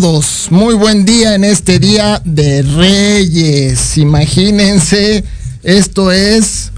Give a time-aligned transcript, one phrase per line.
[0.00, 3.98] Muy buen día en este día de Reyes.
[3.98, 5.22] Imagínense,
[5.62, 6.72] esto es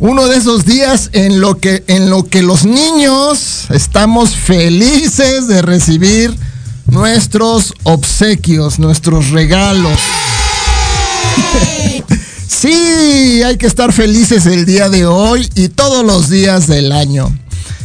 [0.00, 5.62] uno de esos días en lo que, en lo que los niños estamos felices de
[5.62, 6.34] recibir
[6.86, 9.98] nuestros obsequios, nuestros regalos.
[12.48, 17.30] Sí, hay que estar felices el día de hoy y todos los días del año.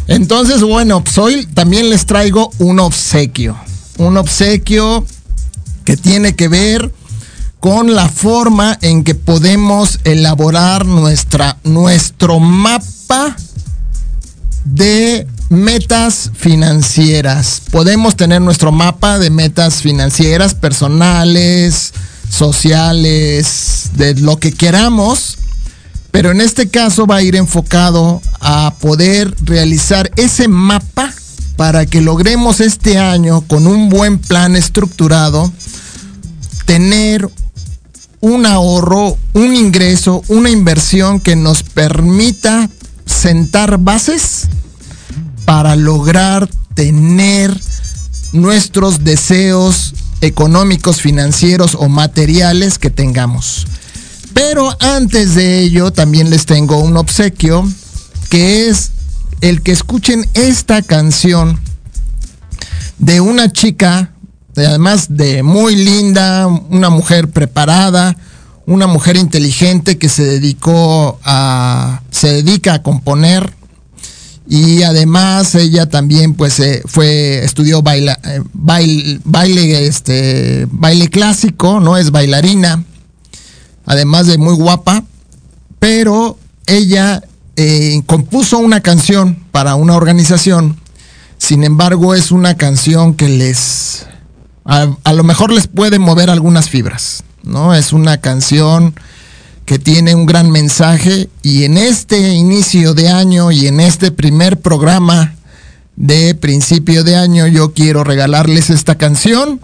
[0.07, 3.57] Entonces, bueno, pues hoy también les traigo un obsequio.
[3.99, 5.05] Un obsequio
[5.85, 6.91] que tiene que ver
[7.59, 13.35] con la forma en que podemos elaborar nuestra, nuestro mapa
[14.63, 17.61] de metas financieras.
[17.71, 21.93] Podemos tener nuestro mapa de metas financieras, personales,
[22.29, 25.37] sociales, de lo que queramos.
[26.11, 31.13] Pero en este caso va a ir enfocado a poder realizar ese mapa
[31.59, 35.51] para que logremos este año con un buen plan estructurado
[36.63, 37.29] tener
[38.21, 42.69] un ahorro, un ingreso, una inversión que nos permita
[43.05, 44.47] sentar bases
[45.43, 47.53] para lograr tener
[48.31, 53.67] nuestros deseos económicos, financieros o materiales que tengamos.
[54.33, 57.69] Pero antes de ello también les tengo un obsequio
[58.29, 58.91] que es
[59.41, 61.59] el que escuchen esta canción
[62.97, 64.11] de una chica,
[64.55, 68.17] además de muy linda, una mujer preparada,
[68.65, 73.53] una mujer inteligente que se dedicó a, se dedica a componer
[74.47, 81.79] y además ella también pues eh, fue, estudió baila, eh, baile, baile, este, baile clásico,
[81.79, 81.97] ¿no?
[81.97, 82.83] Es bailarina
[83.89, 85.03] además de muy guapa,
[85.79, 86.37] pero
[86.67, 87.23] ella
[87.61, 90.77] eh, compuso una canción para una organización,
[91.37, 94.05] sin embargo es una canción que les,
[94.63, 97.75] a, a, lo mejor les puede mover algunas fibras, ¿no?
[97.75, 98.95] Es una canción
[99.65, 104.61] que tiene un gran mensaje y en este inicio de año y en este primer
[104.61, 105.35] programa
[105.97, 109.59] de principio de año yo quiero regalarles esta canción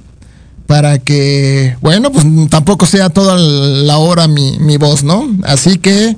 [0.68, 5.30] para que, bueno, pues tampoco sea toda la hora mi, mi voz, ¿no?
[5.44, 6.18] Así que,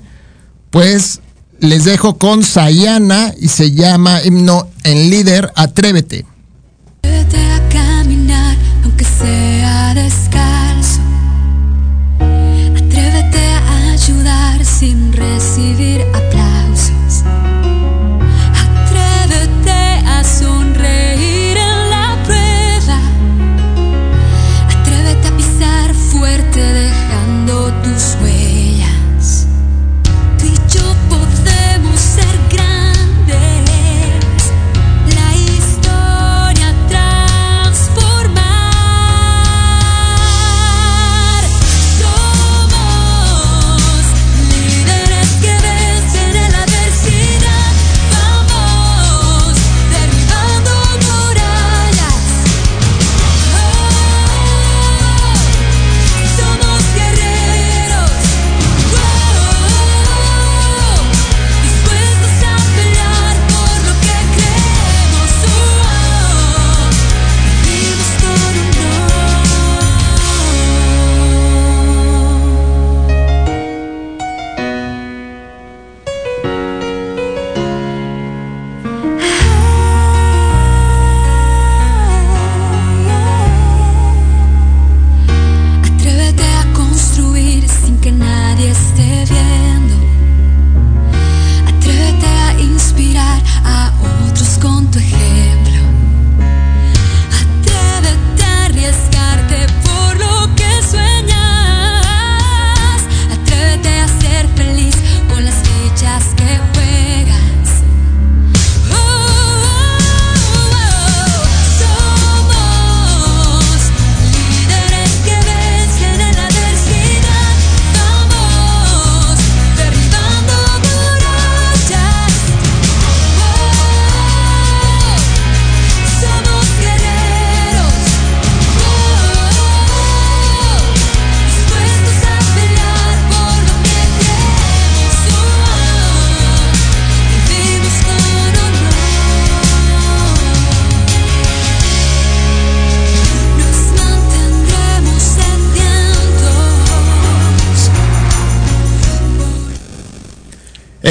[0.71, 1.21] pues,
[1.59, 6.25] les dejo con Sayana y se llama himno en líder, Atrévete.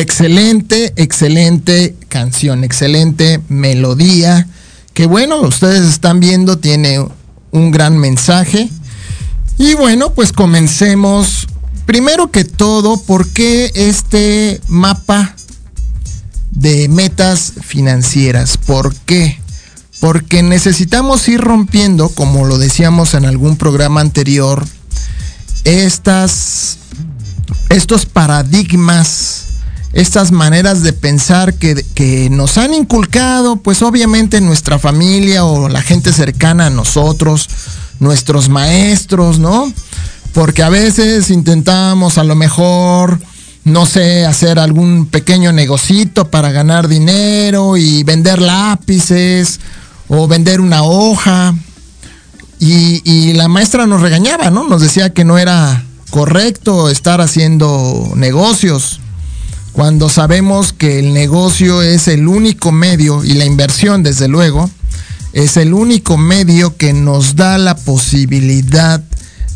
[0.07, 4.47] Excelente, excelente canción, excelente melodía.
[4.95, 7.05] Que bueno, ustedes están viendo, tiene
[7.51, 8.71] un gran mensaje.
[9.59, 11.49] Y bueno, pues comencemos.
[11.87, 15.35] Primero que todo, ¿por qué este mapa
[16.53, 18.59] de metas financieras?
[18.59, 19.41] ¿Por qué?
[19.99, 24.65] Porque necesitamos ir rompiendo, como lo decíamos en algún programa anterior,
[25.65, 26.79] estas,
[27.71, 29.46] estos paradigmas,
[29.97, 36.13] estas maneras de pensar que, nos han inculcado, pues obviamente nuestra familia o la gente
[36.13, 37.49] cercana a nosotros,
[37.99, 39.73] nuestros maestros, ¿no?
[40.35, 43.19] Porque a veces intentamos a lo mejor,
[43.65, 49.61] no sé, hacer algún pequeño negocito para ganar dinero y vender lápices
[50.09, 51.55] o vender una hoja.
[52.59, 54.65] Y, la maestra nos regañaba, ¿no?
[54.65, 59.01] Nos decía que no era correcto estar haciendo negocios
[59.77, 64.71] cuando sabemos que el negocio es el único medio y la inversión, desde luego,
[65.35, 69.05] es el único medio que nos da la posibilidad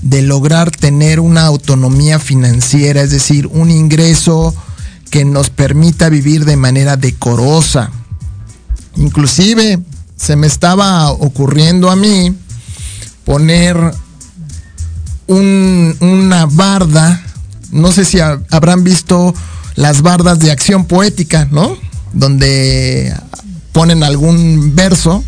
[0.02, 4.54] de lograr tener una autonomía financiera, es decir, un ingreso
[5.08, 7.90] que nos permita vivir de manera decorosa.
[8.96, 9.78] Inclusive
[10.16, 12.34] se me estaba ocurriendo a mí
[13.24, 13.74] poner
[15.28, 17.22] un, una barda,
[17.70, 19.34] no sé si ha, habrán visto
[19.74, 21.76] las bardas de acción poética, ¿no?
[22.12, 23.14] Donde
[23.72, 25.24] ponen algún verso.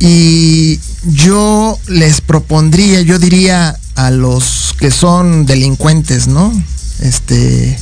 [0.00, 6.52] Y yo les propondría, yo diría a los que son delincuentes, ¿no?
[7.00, 7.76] Este,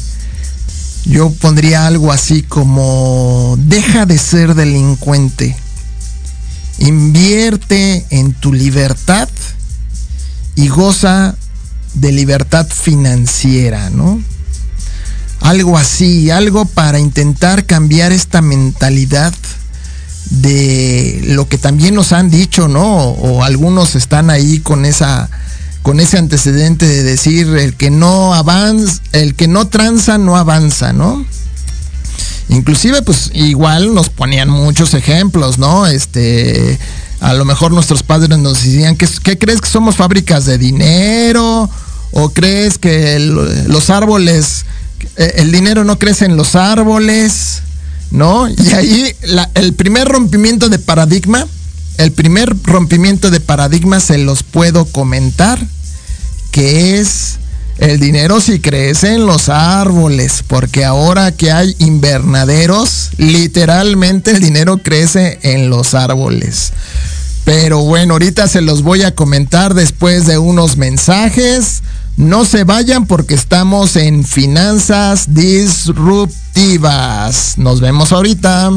[1.05, 5.57] yo pondría algo así como, deja de ser delincuente,
[6.79, 9.29] invierte en tu libertad
[10.55, 11.37] y goza
[11.97, 14.21] de libertad financiera, ¿no?
[15.41, 19.35] Algo así, algo para intentar cambiar esta mentalidad
[20.31, 22.97] de lo que también nos han dicho, ¿no?
[22.97, 25.29] O algunos están ahí con esa
[25.83, 30.93] con ese antecedente de decir el que no avanza, el que no tranza no avanza,
[30.93, 31.25] ¿no?
[32.49, 35.87] Inclusive pues igual nos ponían muchos ejemplos, ¿no?
[35.87, 36.79] Este
[37.21, 41.71] a lo mejor nuestros padres nos decían que ¿qué crees que somos fábricas de dinero
[42.13, 44.65] o crees que los árboles
[45.17, 47.63] el dinero no crece en los árboles,
[48.11, 48.49] ¿no?
[48.49, 49.15] Y ahí
[49.55, 51.47] el primer rompimiento de paradigma,
[51.99, 55.59] el primer rompimiento de paradigma se los puedo comentar,
[56.51, 57.37] que es
[57.79, 64.79] el dinero si crece en los árboles, porque ahora que hay invernaderos, literalmente el dinero
[64.79, 66.73] crece en los árboles.
[67.45, 71.83] Pero bueno, ahorita se los voy a comentar después de unos mensajes.
[72.17, 77.59] No se vayan porque estamos en finanzas disruptivas.
[77.59, 78.71] Nos vemos ahorita.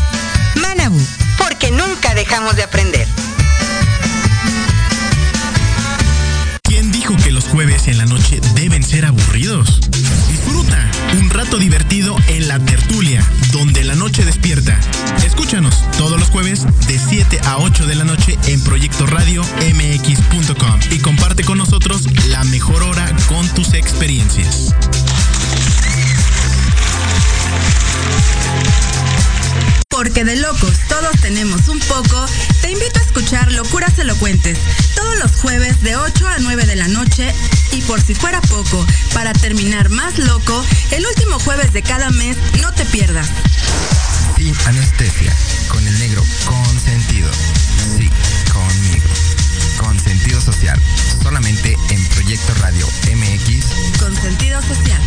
[0.62, 1.00] Manabu,
[1.38, 3.08] porque nunca dejamos de aprender.
[6.64, 9.80] ¿Quién dijo que los jueves en la noche deben ser aburridos?
[10.28, 14.80] Disfruta un rato divertido en la tertulia, donde la noche despierta.
[15.26, 20.80] Escúchanos todos los jueves de 7 a 8 de la noche en Proyecto Radio MX.com
[20.92, 24.74] y comparte con nosotros la mejor hora con tus experiencias.
[29.90, 32.26] Porque de locos todos tenemos un poco,
[32.62, 34.58] te invito a escuchar Locuras Elocuentes
[34.94, 37.34] todos los jueves de 8 a 9 de la noche
[37.76, 42.38] y por si fuera poco, para terminar más loco, el último jueves de cada mes
[42.62, 43.28] no te pierdas.
[44.38, 45.36] Sin anestesia,
[45.68, 47.30] con el negro, con sentido.
[47.98, 48.10] Sí,
[48.52, 49.10] conmigo.
[49.78, 50.82] Con sentido social.
[51.22, 54.00] Solamente en Proyecto Radio MX.
[54.00, 55.02] Con sentido social.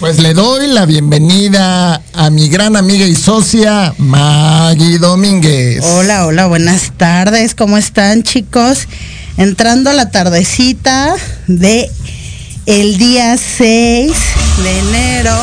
[0.00, 5.82] Pues le doy la bienvenida a mi gran amiga y socia Maggie Domínguez.
[5.84, 7.54] Hola, hola, buenas tardes.
[7.56, 8.86] ¿Cómo están, chicos?
[9.36, 11.14] Entrando a la tardecita
[11.48, 11.90] de
[12.66, 14.12] el día 6
[14.62, 15.36] de enero.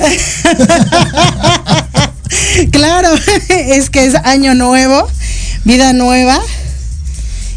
[2.72, 3.08] claro,
[3.50, 5.06] es que es año nuevo,
[5.64, 6.40] vida nueva.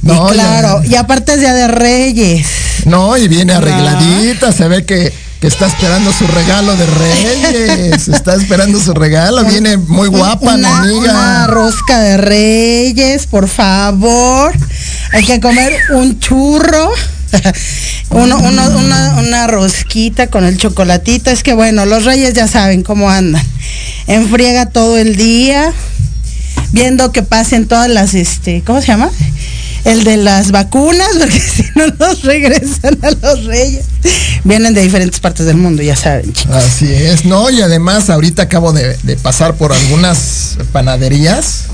[0.01, 2.45] No, y claro, ya- y aparte es día de Reyes.
[2.85, 8.33] No, y viene arregladita, se ve que, que está esperando su regalo de Reyes, está
[8.35, 11.11] esperando su regalo, viene muy guapa la una, amiga.
[11.11, 14.53] una rosca de reyes, por favor.
[15.11, 16.89] Hay que comer un churro.
[18.11, 21.29] Uno- uno- una, una rosquita con el chocolatito.
[21.29, 23.43] Es que bueno, los reyes ya saben cómo andan.
[24.07, 25.73] Enfriega todo el día.
[26.71, 29.09] Viendo que pasen todas las, este, ¿cómo se llama?
[29.85, 33.85] El de las vacunas, porque si no los regresan a los reyes.
[34.43, 36.33] Vienen de diferentes partes del mundo, ya saben.
[36.51, 41.65] Así es, no, y además ahorita acabo de, de pasar por algunas panaderías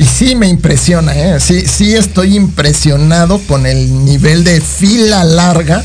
[0.00, 1.40] y sí me impresiona, ¿eh?
[1.40, 5.84] sí, sí estoy impresionado con el nivel de fila larga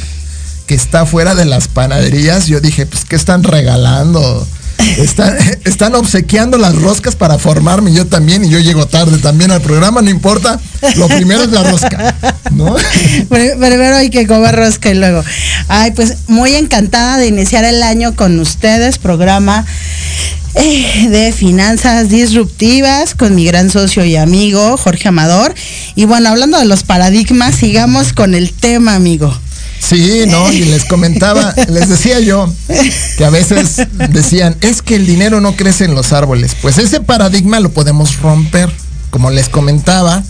[0.67, 2.47] que está fuera de las panaderías.
[2.47, 4.47] Yo dije, pues, ¿qué están regalando?
[4.97, 10.01] Están, obsequiando las roscas para formarme yo también y yo llego tarde también al programa,
[10.01, 10.59] no importa,
[10.95, 12.15] lo primero es la rosca,
[12.51, 12.75] ¿no?
[13.29, 15.23] Pri- Primero hay que comer rosca y luego.
[15.67, 19.65] Ay, pues muy encantada de iniciar el año con ustedes, programa
[20.55, 25.53] eh, de finanzas disruptivas con mi gran socio y amigo Jorge Amador.
[25.95, 29.35] Y bueno, hablando de los paradigmas, sigamos con el tema, amigo.
[29.87, 32.51] Sí, no, y les comentaba, les decía yo
[33.17, 36.55] que a veces decían, es que el dinero no crece en los árboles.
[36.61, 38.71] Pues ese paradigma lo podemos romper,
[39.11, 40.23] como les comentaba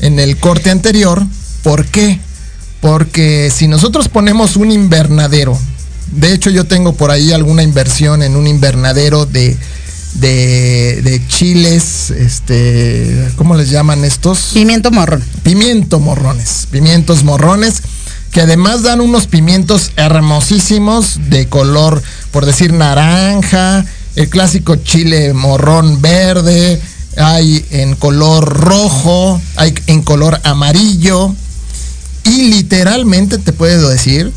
[0.00, 1.24] en el corte anterior.
[1.62, 2.20] ¿Por qué?
[2.80, 5.58] Porque si nosotros ponemos un invernadero,
[6.12, 9.56] de hecho yo tengo por ahí alguna inversión en un invernadero de,
[10.14, 14.50] de, de chiles, este, ¿cómo les llaman estos?
[14.54, 15.22] Pimiento morrón.
[15.42, 17.82] Pimiento morrones, pimientos morrones,
[18.32, 23.84] que además dan unos pimientos hermosísimos de color, por decir, naranja,
[24.16, 26.80] el clásico chile morrón verde,
[27.16, 31.34] hay en color rojo, hay en color amarillo,
[32.24, 34.32] y literalmente te puedo decir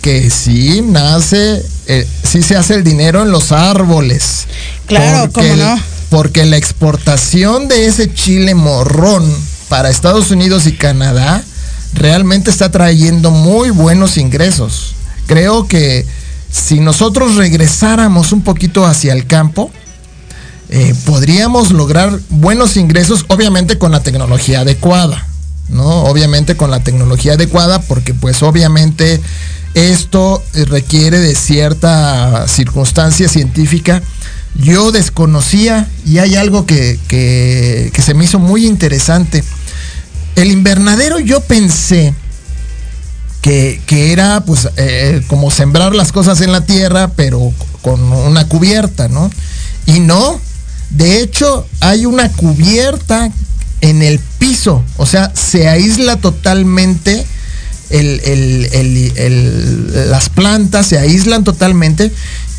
[0.00, 4.46] que sí nace, eh, sí se hace el dinero en los árboles.
[4.86, 5.80] Claro, Porque cómo no.
[6.10, 9.24] Porque la exportación de ese chile morrón
[9.68, 11.44] para Estados Unidos y Canadá
[11.94, 14.94] realmente está trayendo muy buenos ingresos.
[15.26, 16.06] Creo que
[16.50, 19.70] si nosotros regresáramos un poquito hacia el campo,
[20.68, 25.26] eh, podríamos lograr buenos ingresos, obviamente con la tecnología adecuada,
[25.68, 26.04] ¿no?
[26.04, 29.20] Obviamente con la tecnología adecuada, porque pues obviamente
[29.74, 34.02] esto requiere de cierta circunstancia científica.
[34.54, 39.44] Yo desconocía y hay algo que- que se me hizo muy interesante.
[40.36, 42.14] El invernadero yo pensé
[43.42, 43.80] que,
[44.12, 49.30] era pues eh, como sembrar las cosas en la tierra, pero con una cubierta, ¿no?
[49.86, 50.40] Y no,
[50.90, 53.30] de hecho hay una cubierta
[53.80, 57.24] en el piso, o sea, se aísla totalmente
[60.08, 62.10] las plantas, se aíslan totalmente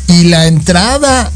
[0.06, 1.30] y la entrada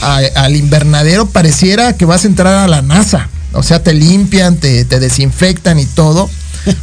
[0.00, 3.28] al invernadero pareciera que vas a entrar a la NASA.
[3.52, 6.28] O sea, te limpian, te, te desinfectan y todo,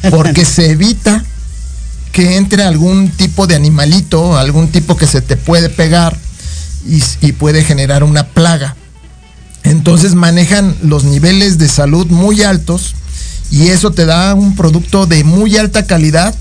[0.10, 1.24] porque se evita
[2.12, 6.18] que entre algún tipo de animalito, algún tipo que se te puede pegar
[6.88, 8.76] y, y puede generar una plaga.
[9.64, 12.96] Entonces manejan los niveles de salud muy altos
[13.52, 16.36] y eso te da un producto de muy alta calidad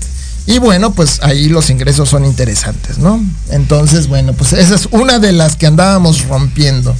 [0.49, 3.23] y bueno, pues ahí los ingresos son interesantes, ¿no?
[3.51, 6.95] Entonces, bueno, pues esa es una de las que andábamos rompiendo.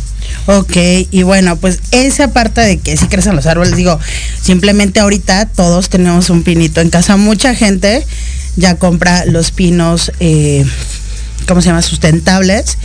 [0.45, 0.77] Ok,
[1.11, 3.99] y bueno, pues esa parte de que sí crecen los árboles, digo,
[4.41, 7.17] simplemente ahorita todos tenemos un pinito en casa.
[7.17, 8.05] Mucha gente
[8.55, 10.65] ya compra los pinos, eh,
[11.47, 11.81] ¿cómo se llama?
[11.81, 12.77] Sustentables.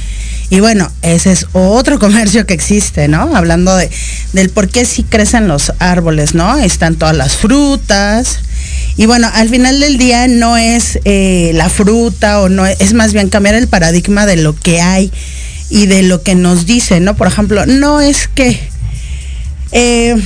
[0.50, 3.34] Y bueno, ese es otro comercio que existe, ¿no?
[3.34, 3.90] Hablando de,
[4.32, 6.58] del por qué sí crecen los árboles, ¿no?
[6.58, 8.40] Están todas las frutas.
[8.96, 13.12] Y bueno, al final del día no es eh, la fruta o no, es más
[13.12, 15.10] bien cambiar el paradigma de lo que hay
[15.70, 17.16] y de lo que nos dicen, ¿no?
[17.16, 18.60] Por ejemplo, no es que
[19.72, 20.16] eh,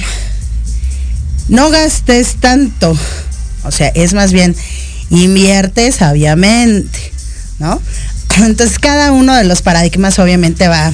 [1.49, 2.97] no gastes tanto,
[3.65, 4.55] o sea, es más bien
[5.11, 7.13] invierte sabiamente,
[7.59, 7.81] ¿no?
[8.45, 10.93] Entonces cada uno de los paradigmas obviamente va,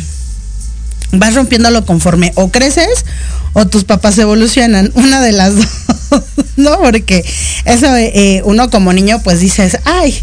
[1.12, 3.04] vas rompiéndolo conforme o creces
[3.54, 6.22] o tus papás evolucionan, una de las dos,
[6.57, 6.78] ¿no?
[6.78, 7.24] Porque
[7.64, 10.14] eso eh, uno como niño pues dices, ay,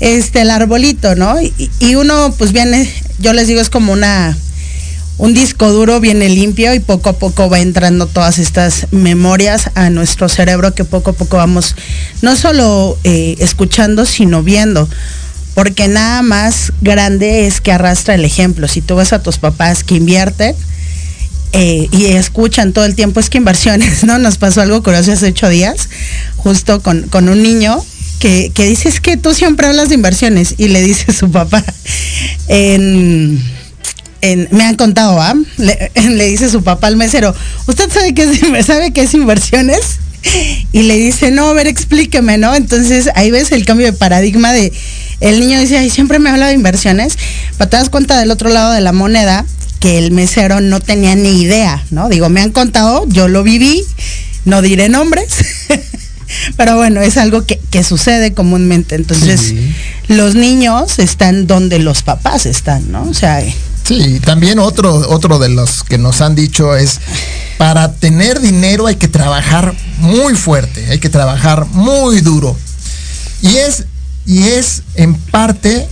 [0.00, 1.36] este el arbolito, ¿no?
[1.78, 4.36] Y uno pues viene, yo les digo es como una
[5.20, 9.90] un disco duro viene limpio y poco a poco va entrando todas estas memorias a
[9.90, 11.76] nuestro cerebro que poco a poco vamos
[12.22, 14.88] no solo eh, escuchando, sino viendo.
[15.54, 18.66] Porque nada más grande es que arrastra el ejemplo.
[18.66, 20.56] Si tú ves a tus papás que invierten
[21.52, 24.18] eh, y escuchan todo el tiempo, es que inversiones, ¿no?
[24.18, 25.90] Nos pasó algo curioso hace ocho días,
[26.36, 27.84] justo con, con un niño
[28.20, 30.54] que, que dice, es que tú siempre hablas de inversiones.
[30.58, 31.64] Y le dice su papá,
[32.46, 33.42] en
[34.50, 35.34] me han contado, ¿ah?
[35.56, 37.34] Le, le dice su papá al mesero,
[37.66, 39.98] ¿usted sabe qué es, sabe qué es inversiones?
[40.72, 42.54] Y le dice, no, a ver, explíqueme, ¿no?
[42.54, 44.70] Entonces ahí ves el cambio de paradigma de,
[45.20, 47.16] el niño dice, ay, siempre me habla de inversiones,
[47.56, 49.46] pero te das cuenta del otro lado de la moneda
[49.80, 52.10] que el mesero no tenía ni idea, ¿no?
[52.10, 53.82] Digo, me han contado, yo lo viví,
[54.44, 55.32] no diré nombres,
[56.56, 58.94] pero bueno, es algo que, que sucede comúnmente.
[58.94, 59.54] Entonces,
[60.08, 63.02] los niños están donde los papás están, ¿no?
[63.02, 63.42] O sea,
[63.84, 67.00] Sí, también otro, otro de los que nos han dicho es,
[67.58, 72.56] para tener dinero hay que trabajar muy fuerte, hay que trabajar muy duro.
[73.42, 73.86] Y es,
[74.26, 75.88] y es en parte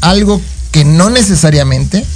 [0.00, 2.06] algo que no necesariamente,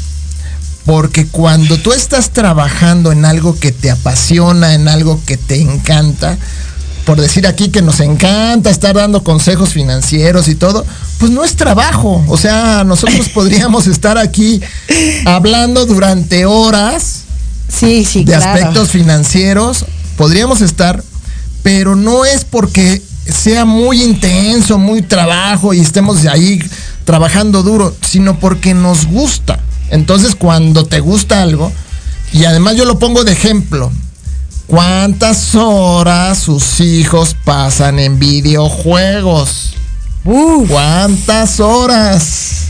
[0.86, 6.38] porque cuando tú estás trabajando en algo que te apasiona, en algo que te encanta,
[7.04, 10.84] por decir aquí que nos encanta estar dando consejos financieros y todo,
[11.18, 12.24] pues no es trabajo.
[12.28, 14.60] O sea, nosotros podríamos estar aquí
[15.24, 17.22] hablando durante horas
[17.68, 18.52] sí, sí, de claro.
[18.52, 19.86] aspectos financieros.
[20.16, 21.02] Podríamos estar,
[21.62, 26.60] pero no es porque sea muy intenso, muy trabajo y estemos ahí
[27.04, 29.58] trabajando duro, sino porque nos gusta.
[29.90, 31.72] Entonces, cuando te gusta algo,
[32.32, 33.90] y además yo lo pongo de ejemplo,
[34.70, 39.74] ¿cuántas horas sus hijos pasan en videojuegos?
[40.68, 42.66] ¿Cuántas horas?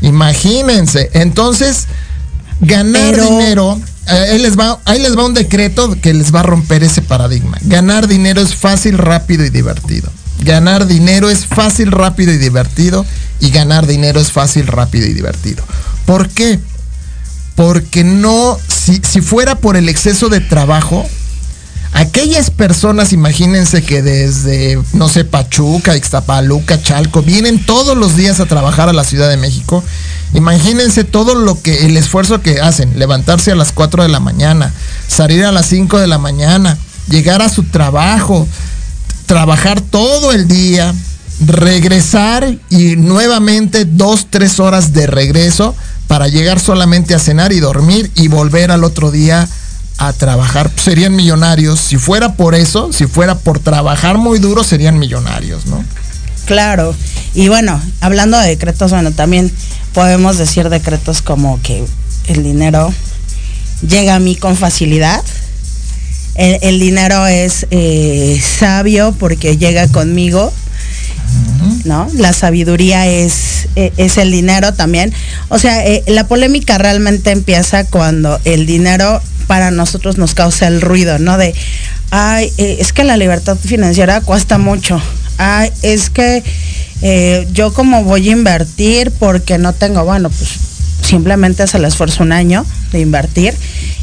[0.00, 1.10] Imagínense.
[1.14, 1.86] Entonces,
[2.60, 6.40] ganar Pero- dinero, eh, ahí les, va, ahí les va un decreto que les va
[6.40, 7.58] a romper ese paradigma.
[7.62, 10.10] Ganar dinero es fácil, rápido y divertido.
[10.40, 13.04] Ganar dinero es fácil, rápido y divertido.
[13.40, 15.64] Y ganar dinero es fácil, rápido y divertido.
[16.06, 16.60] ¿Por qué?
[17.56, 21.08] Porque no, si, si fuera por el exceso de trabajo,
[21.94, 28.46] aquellas personas, imagínense que desde, no sé, Pachuca, Ixtapaluca, Chalco, vienen todos los días a
[28.46, 29.82] trabajar a la Ciudad de México.
[30.34, 34.74] Imagínense todo lo que, el esfuerzo que hacen, levantarse a las 4 de la mañana,
[35.06, 36.76] salir a las 5 de la mañana,
[37.08, 38.46] llegar a su trabajo,
[39.26, 40.92] trabajar todo el día,
[41.46, 45.76] regresar y nuevamente dos, tres horas de regreso
[46.08, 49.48] para llegar solamente a cenar y dormir y volver al otro día
[49.98, 50.70] a trabajar.
[50.76, 51.80] Serían millonarios.
[51.80, 55.84] Si fuera por eso, si fuera por trabajar muy duro, serían millonarios, ¿no?
[56.46, 56.94] Claro.
[57.34, 59.50] Y bueno, hablando de decretos, bueno, también
[59.92, 61.84] podemos decir decretos como que
[62.26, 62.92] el dinero
[63.86, 65.22] llega a mí con facilidad.
[66.34, 70.52] El, el dinero es eh, sabio porque llega conmigo.
[71.84, 72.08] ¿No?
[72.14, 75.12] La sabiduría es, eh, es el dinero también.
[75.48, 80.80] O sea, eh, la polémica realmente empieza cuando el dinero para nosotros nos causa el
[80.80, 81.38] ruido, ¿no?
[81.38, 81.54] De,
[82.10, 85.00] ay, eh, es que la libertad financiera cuesta mucho.
[85.38, 86.42] Ay, es que
[87.02, 90.50] eh, yo como voy a invertir porque no tengo, bueno, pues
[91.02, 93.54] simplemente es el esfuerzo un año de invertir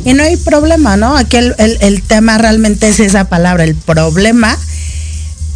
[0.06, 1.18] y no hay problema, ¿no?
[1.18, 4.56] Aquí el, el- tema realmente es esa palabra, el problema,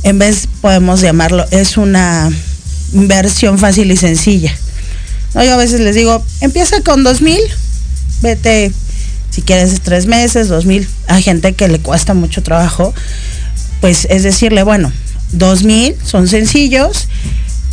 [0.03, 2.31] en vez podemos llamarlo, es una
[2.93, 4.55] inversión fácil y sencilla.
[5.33, 5.43] ¿No?
[5.43, 7.41] Yo a veces les digo, empieza con dos mil,
[8.21, 8.71] vete
[9.35, 12.93] si quieres tres meses, dos mil, a gente que le cuesta mucho trabajo,
[13.81, 14.93] pues es decirle, bueno,
[15.33, 17.09] dos mil son sencillos,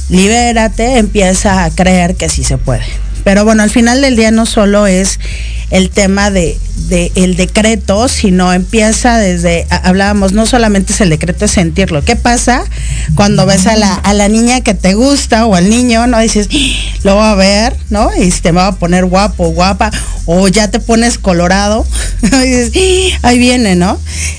[0.09, 2.83] libérate, empieza a creer que sí se puede.
[3.25, 5.19] Pero bueno, al final del día no solo es
[5.71, 6.59] el tema de,
[6.89, 12.05] de el decreto, sino empieza desde, hablábamos, no solamente es el decreto, es sentirlo.
[12.05, 12.65] ¿Qué pasa
[13.15, 16.49] cuando ves a la, a la niña que te gusta o al niño, no dices,
[16.53, 18.11] "Ah, lo voy a ver, ¿no?
[18.17, 19.91] Y te va a poner guapo, guapa,
[20.27, 21.87] o ya te pones colorado,
[22.23, 22.73] y dices,
[23.23, 23.99] "Ah, ahí viene, ¿no?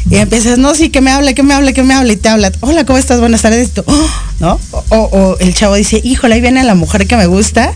[0.10, 2.30] Y empiezas, no, sí, que me hable, que me hable, que me hable, y te
[2.30, 3.20] habla, hola, ¿cómo estás?
[3.20, 4.60] Buenas tardes, y tú, "Oh", ¿no?
[4.90, 7.74] O, o el chavo dice, híjole, ahí viene la mujer que me gusta,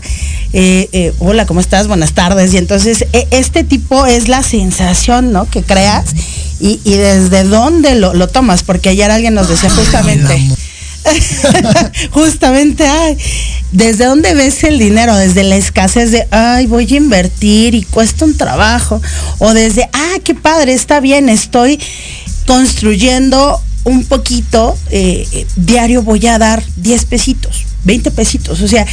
[0.52, 1.88] eh, eh, hola, ¿cómo estás?
[1.88, 2.52] Buenas tardes.
[2.54, 5.48] Y entonces e- este tipo es la sensación, ¿no?
[5.48, 6.06] Que creas
[6.60, 10.48] y, y desde dónde lo, lo tomas, porque ayer alguien nos decía justamente,
[12.10, 13.16] Justamente, ay,
[13.72, 15.16] ¿desde dónde ves el dinero?
[15.16, 19.00] Desde la escasez de, ay, voy a invertir y cuesta un trabajo.
[19.38, 21.80] O desde, ah, qué padre, está bien, estoy
[22.46, 27.64] construyendo un poquito, eh, eh, diario voy a dar 10 pesitos.
[27.84, 28.60] 20 pesitos.
[28.60, 28.86] O sea,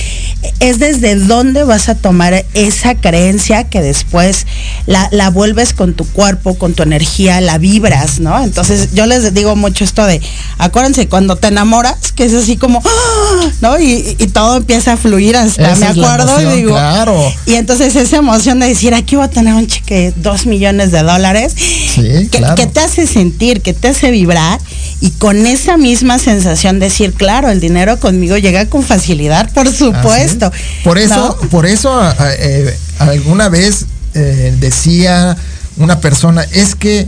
[0.60, 4.46] es desde dónde vas a tomar esa creencia que después
[4.86, 8.44] la, la, vuelves con tu cuerpo, con tu energía, la vibras, ¿no?
[8.44, 10.22] Entonces yo les digo mucho esto de,
[10.58, 13.50] acuérdense, cuando te enamoras, que es así como, ¡ah!
[13.62, 13.80] ¿no?
[13.80, 17.34] Y, y, todo empieza a fluir hasta, Esa me acuerdo emoción, y digo, claro.
[17.46, 20.92] y entonces esa emoción de decir, aquí voy a tener un cheque de dos millones
[20.92, 22.56] de dólares, Sí, que, claro.
[22.56, 24.60] que te hace sentir, que te hace vibrar
[25.06, 30.52] y con esa misma sensación decir, claro, el dinero conmigo llega con facilidad, por supuesto.
[30.84, 31.50] Por eso, ¿no?
[31.50, 32.02] por eso
[32.40, 35.38] eh, alguna vez eh, decía
[35.78, 37.08] una persona, es que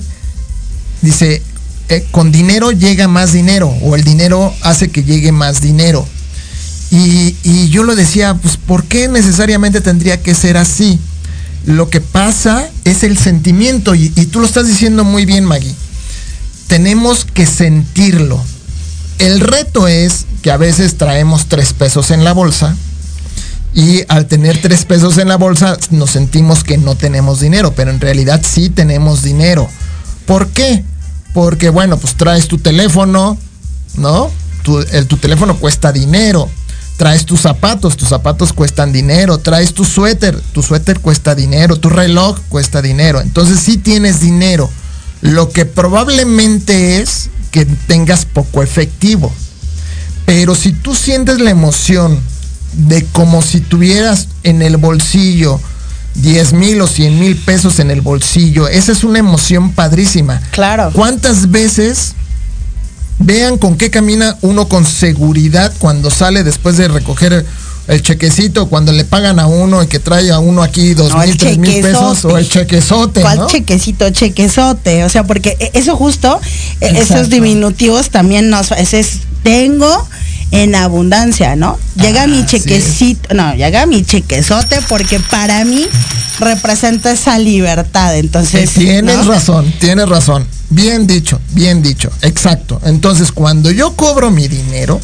[1.01, 1.41] dice,
[1.89, 6.07] eh, con dinero llega más dinero o el dinero hace que llegue más dinero.
[6.91, 10.99] Y, y yo lo decía, pues ¿por qué necesariamente tendría que ser así?
[11.65, 15.73] Lo que pasa es el sentimiento y, y tú lo estás diciendo muy bien, Maggie.
[16.67, 18.41] Tenemos que sentirlo.
[19.19, 22.75] El reto es que a veces traemos tres pesos en la bolsa
[23.73, 27.91] y al tener tres pesos en la bolsa nos sentimos que no tenemos dinero, pero
[27.91, 29.67] en realidad sí tenemos dinero.
[30.25, 30.83] ¿Por qué?
[31.33, 33.37] Porque bueno, pues traes tu teléfono,
[33.95, 34.29] ¿no?
[34.63, 36.49] Tu, el- tu teléfono cuesta dinero.
[36.97, 39.37] Traes tus zapatos, tus zapatos cuestan dinero.
[39.37, 41.75] Traes tu suéter, tu suéter cuesta dinero.
[41.79, 43.21] Tu reloj cuesta dinero.
[43.21, 44.69] Entonces sí tienes dinero.
[45.21, 49.33] Lo que probablemente es que tengas poco efectivo.
[50.25, 52.19] Pero si tú sientes la emoción
[52.73, 55.59] de como si tuvieras en el bolsillo
[56.15, 60.41] 10 mil o 100 mil pesos en el bolsillo, esa es una emoción padrísima.
[60.51, 60.91] Claro.
[60.93, 62.13] ¿Cuántas veces
[63.19, 67.45] vean con qué camina uno con seguridad cuando sale después de recoger
[67.87, 71.19] el chequecito, cuando le pagan a uno y que trae a uno aquí dos No,
[71.19, 73.47] mil, tres mil pesos o el chequezote, ¿Cuál ¿no?
[73.47, 75.03] chequecito, chequezote?
[75.05, 76.39] O sea, porque e- eso justo,
[76.81, 77.13] e- Exacto.
[77.13, 80.07] esos diminutivos también nos, ese es, tengo
[80.51, 81.77] en abundancia, ¿no?
[81.95, 85.85] Llega Ah, mi chequecito, no, llega mi chequezote porque para mí
[86.39, 88.71] representa esa libertad, entonces.
[88.73, 89.23] tienes ¿no?
[89.31, 90.45] razón, tienes razón.
[90.69, 92.79] Bien dicho, bien dicho, exacto.
[92.85, 94.99] Entonces, cuando yo cobro mi dinero,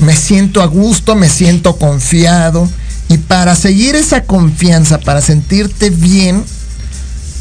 [0.00, 2.68] me siento a gusto, me siento confiado.
[3.08, 6.44] Y para seguir esa confianza, para sentirte bien,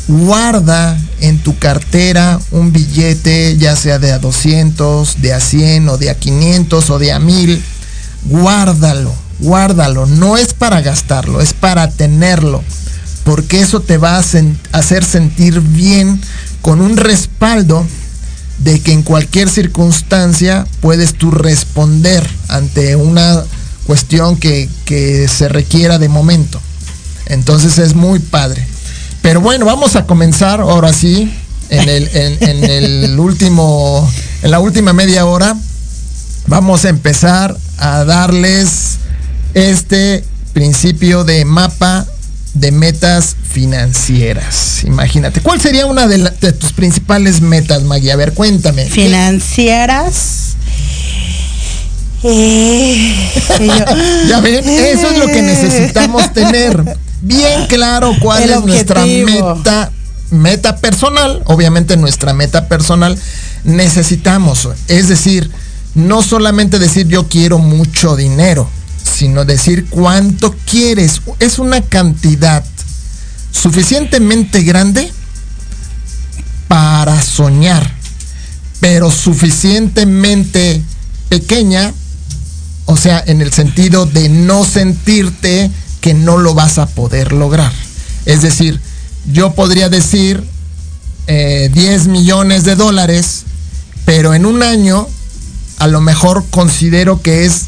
[0.07, 5.97] guarda en tu cartera un billete, ya sea de a 200, de a 100 o
[5.97, 7.63] de a 500 o de a 1000.
[8.25, 10.05] Guárdalo, guárdalo.
[10.05, 12.63] No es para gastarlo, es para tenerlo.
[13.23, 14.23] Porque eso te va a
[14.71, 16.21] hacer sentir bien
[16.61, 17.85] con un respaldo
[18.59, 23.43] de que en cualquier circunstancia puedes tú responder ante una
[23.85, 26.59] cuestión que, que se requiera de momento.
[27.27, 28.65] Entonces es muy padre.
[29.21, 31.33] Pero bueno, vamos a comenzar ahora sí,
[31.69, 34.09] en el, en, en el último,
[34.43, 35.55] en la última media hora.
[36.47, 38.97] Vamos a empezar a darles
[39.55, 42.05] este principio de mapa
[42.55, 44.83] de metas financieras.
[44.85, 48.11] Imagínate, ¿cuál sería una de, la- de tus principales metas, Maggie?
[48.11, 48.85] A ver, cuéntame.
[48.85, 50.55] Financieras.
[52.23, 53.15] Eh,
[53.59, 53.65] yo,
[54.29, 59.91] Ya ven, eso es lo que necesitamos tener bien claro cuál es nuestra meta,
[60.31, 61.43] meta personal.
[61.45, 63.17] Obviamente nuestra meta personal
[63.63, 65.51] necesitamos, es decir,
[65.93, 68.69] no solamente decir yo quiero mucho dinero,
[69.05, 71.21] sino decir cuánto quieres.
[71.39, 72.63] Es una cantidad
[73.51, 75.11] suficientemente grande
[76.67, 77.89] para soñar,
[78.79, 80.81] pero suficientemente
[81.29, 81.93] pequeña
[82.85, 87.71] o sea, en el sentido de no sentirte que no lo vas a poder lograr.
[88.25, 88.79] Es decir,
[89.31, 90.43] yo podría decir
[91.27, 93.43] eh, 10 millones de dólares,
[94.05, 95.07] pero en un año
[95.79, 97.65] a lo mejor considero que es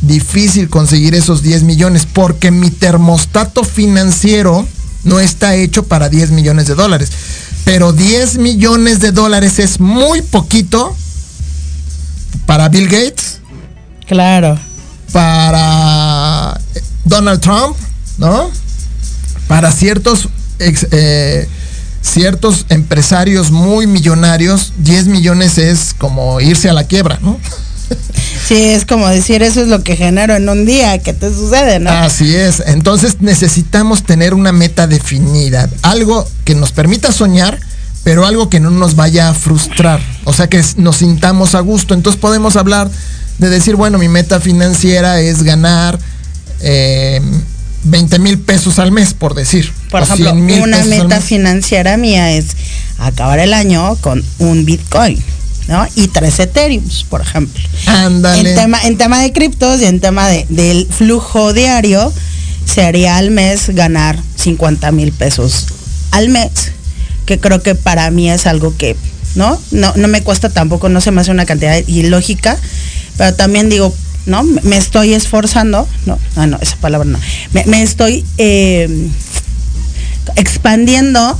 [0.00, 4.66] difícil conseguir esos 10 millones porque mi termostato financiero
[5.04, 7.10] no está hecho para 10 millones de dólares.
[7.64, 10.96] Pero 10 millones de dólares es muy poquito
[12.46, 13.38] para Bill Gates,
[14.06, 14.58] claro.
[15.12, 16.58] para
[17.04, 17.76] Donald Trump,
[18.18, 18.50] ¿no?
[19.46, 21.48] Para ciertos ex- eh,
[22.02, 27.38] ciertos empresarios muy millonarios, 10 millones es como irse a la quiebra, ¿no?
[28.46, 31.78] Sí, es como decir, eso es lo que genero en un día, que te sucede,
[31.78, 31.90] ¿no?
[31.90, 32.60] Así es.
[32.66, 37.60] Entonces necesitamos tener una meta definida, algo que nos permita soñar,
[38.02, 41.94] pero algo que no nos vaya a frustrar, o sea, que nos sintamos a gusto.
[41.94, 42.90] Entonces podemos hablar
[43.38, 45.98] de decir, bueno, mi meta financiera es ganar
[46.60, 47.20] eh,
[47.84, 49.72] 20 mil pesos al mes, por decir.
[49.90, 52.46] Por o ejemplo, 100,000 una meta financiera mía es
[52.98, 55.22] acabar el año con un Bitcoin,
[55.70, 55.86] ¿no?
[55.94, 57.62] Y tres Ethereums, por ejemplo.
[57.86, 58.50] Ándale.
[58.50, 62.12] En tema, en tema de criptos y en tema de- del flujo diario,
[62.66, 65.66] sería al mes ganar 50 mil pesos
[66.10, 66.50] al mes,
[67.24, 68.96] que creo que para mí es algo que,
[69.36, 69.60] ¿no?
[69.70, 72.58] No, no me cuesta tampoco, no se me hace una cantidad ilógica,
[73.16, 73.94] pero también digo,
[74.26, 74.42] ¿no?
[74.42, 77.18] Me estoy esforzando, no, ah, no, esa palabra no.
[77.52, 79.08] Me, me estoy eh,
[80.36, 81.38] expandiendo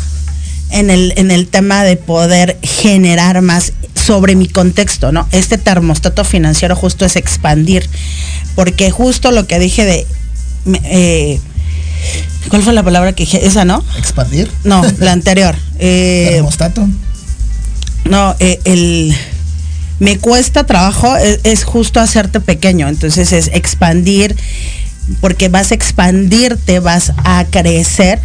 [0.71, 5.29] en el, en el tema de poder generar más sobre mi contexto, ¿no?
[5.33, 7.89] Este termostato financiero justo es expandir,
[8.55, 10.07] porque justo lo que dije de,
[10.85, 11.41] eh,
[12.49, 13.47] ¿cuál fue la palabra que dije?
[13.47, 13.85] Esa, ¿no?
[13.99, 14.51] Expandir.
[14.65, 15.57] No, la anterior.
[15.83, 16.87] Eh, Termostato.
[18.05, 19.17] no, eh, el
[19.99, 24.37] me cuesta trabajo es, es justo hacerte pequeño, entonces es expandir,
[25.23, 28.21] porque vas a expandirte, vas a crecer.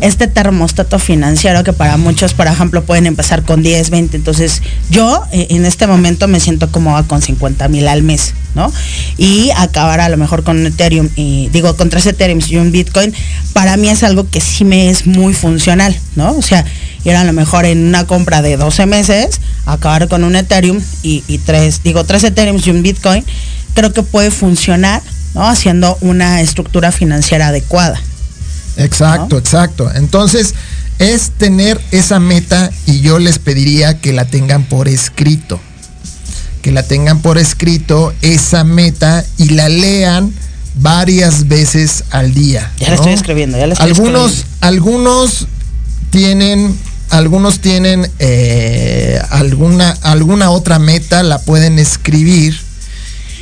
[0.00, 4.16] Este termostato financiero que para muchos, por ejemplo, pueden empezar con 10, 20.
[4.18, 8.70] Entonces, yo eh, en este momento me siento cómoda con 50 mil al mes, ¿no?
[9.16, 13.14] Y acabar a lo mejor con Ethereum, y digo, con tres Ethereum y un Bitcoin,
[13.54, 16.32] para mí es algo que sí me es muy funcional, ¿no?
[16.36, 16.66] O sea,
[17.04, 21.24] ir a lo mejor en una compra de 12 meses, acabar con un Ethereum y,
[21.26, 23.24] y tres, digo, tres Ethereum y un Bitcoin,
[23.72, 25.00] creo que puede funcionar,
[25.34, 25.48] ¿no?
[25.48, 27.98] Haciendo una estructura financiera adecuada.
[28.76, 29.90] Exacto, exacto.
[29.94, 30.54] Entonces,
[30.98, 35.60] es tener esa meta y yo les pediría que la tengan por escrito.
[36.62, 40.32] Que la tengan por escrito, esa meta, y la lean
[40.76, 42.72] varias veces al día.
[42.78, 44.66] Ya la estoy escribiendo, ya la estoy algunos, escribiendo.
[44.66, 45.46] algunos
[46.10, 46.76] tienen,
[47.10, 52.58] algunos tienen eh, alguna, alguna otra meta, la pueden escribir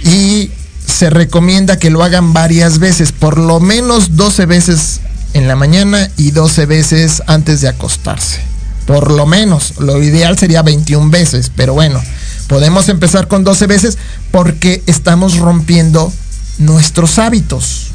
[0.04, 0.50] y
[0.86, 5.00] se recomienda que lo hagan varias veces, por lo menos 12 veces
[5.34, 8.40] en la mañana y 12 veces antes de acostarse.
[8.86, 12.02] Por lo menos, lo ideal sería 21 veces, pero bueno,
[12.48, 13.98] podemos empezar con 12 veces
[14.30, 16.12] porque estamos rompiendo
[16.58, 17.88] nuestros hábitos.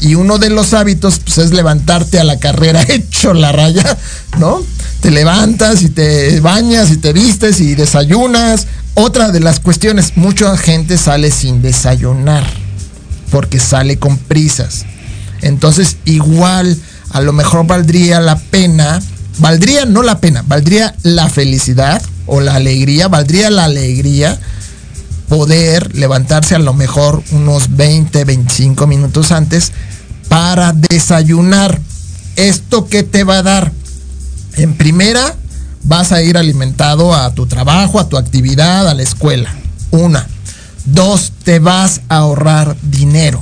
[0.00, 3.96] Y uno de los hábitos pues, es levantarte a la carrera hecho la raya,
[4.38, 4.62] ¿no?
[5.00, 8.66] Te levantas y te bañas y te vistes y desayunas.
[8.94, 12.44] Otra de las cuestiones, mucha gente sale sin desayunar
[13.30, 14.84] porque sale con prisas.
[15.42, 16.76] Entonces, igual,
[17.10, 19.02] a lo mejor valdría la pena,
[19.38, 24.38] valdría no la pena, valdría la felicidad o la alegría, valdría la alegría
[25.28, 29.72] poder levantarse a lo mejor unos 20, 25 minutos antes
[30.28, 31.80] para desayunar.
[32.36, 33.72] ¿Esto qué te va a dar?
[34.56, 35.34] En primera,
[35.84, 39.54] vas a ir alimentado a tu trabajo, a tu actividad, a la escuela.
[39.90, 40.26] Una.
[40.84, 43.40] Dos, te vas a ahorrar dinero.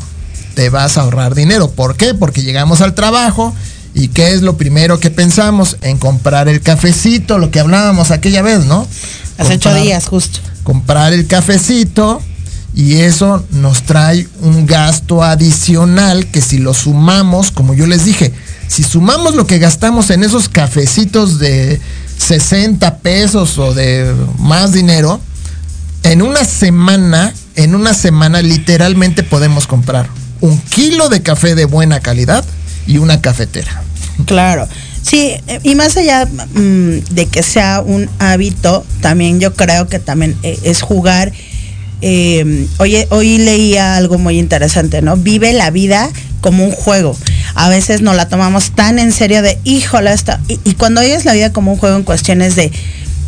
[0.61, 1.71] Te vas a ahorrar dinero.
[1.71, 2.13] ¿Por qué?
[2.13, 3.55] Porque llegamos al trabajo
[3.95, 5.79] y ¿qué es lo primero que pensamos?
[5.81, 8.87] En comprar el cafecito, lo que hablábamos aquella vez, ¿no?
[9.39, 10.41] Hace ocho días, justo.
[10.63, 12.21] comprar el cafecito
[12.75, 18.31] y eso nos trae un gasto adicional que si lo sumamos, como yo les dije,
[18.69, 21.81] si sumamos lo que gastamos en esos cafecitos de
[22.19, 25.23] 60 pesos o de más dinero,
[26.03, 32.01] en una semana, en una semana literalmente podemos comprar un kilo de café de buena
[32.01, 32.45] calidad
[32.87, 33.83] y una cafetera.
[34.27, 34.69] Claro.
[35.03, 39.99] Sí, eh, y más allá mm, de que sea un hábito, también yo creo que
[39.99, 41.33] también eh, es jugar.
[42.03, 45.17] eh, oye, hoy leía algo muy interesante, ¿no?
[45.17, 47.17] Vive la vida como un juego.
[47.55, 50.41] A veces nos la tomamos tan en serio de, híjole, esta.
[50.49, 52.71] Y, y cuando oyes la vida como un juego en cuestiones de,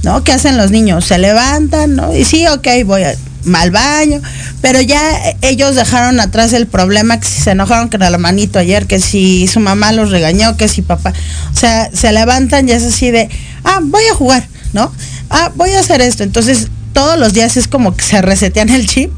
[0.03, 0.25] ¿no?
[0.25, 1.05] ¿Qué hacen los niños?
[1.05, 2.15] Se levantan, ¿no?
[2.17, 3.15] Y sí, ok, voy a-
[3.55, 4.21] al baño,
[4.61, 5.01] pero ya
[5.43, 9.47] ellos dejaron atrás el problema que si se enojaron con el hermanito ayer, que si
[9.49, 11.13] su mamá los regañó, que si papá,
[11.53, 13.29] o sea, se levantan y es así de,
[13.65, 14.93] ah, voy a jugar, ¿no?
[15.31, 16.23] Ah, voy a hacer esto.
[16.23, 19.13] Entonces, todos los días es como que se resetean el chip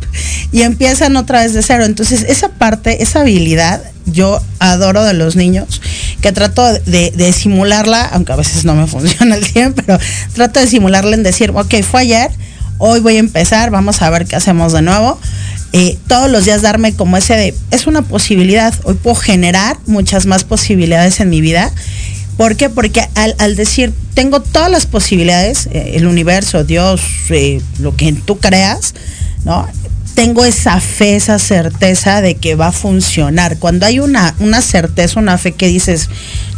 [0.53, 1.85] y empiezan otra vez de cero.
[1.85, 5.81] Entonces, esa parte, esa habilidad, yo adoro de los niños,
[6.21, 9.99] que trato de, de simularla, aunque a veces no me funciona el tiempo, pero
[10.35, 12.31] trato de simularla en decir, ok, fue ayer,
[12.79, 15.19] hoy voy a empezar, vamos a ver qué hacemos de nuevo.
[15.73, 20.27] Eh, todos los días darme como ese de, es una posibilidad, hoy puedo generar muchas
[20.27, 21.73] más posibilidades en mi vida.
[22.37, 22.69] ¿Por qué?
[22.69, 28.13] Porque al, al decir, tengo todas las posibilidades, eh, el universo, Dios, eh, lo que
[28.13, 28.95] tú creas,
[29.45, 29.69] ¿no?
[30.15, 33.59] tengo esa fe, esa certeza de que va a funcionar.
[33.59, 36.09] Cuando hay una, una certeza, una fe que dices,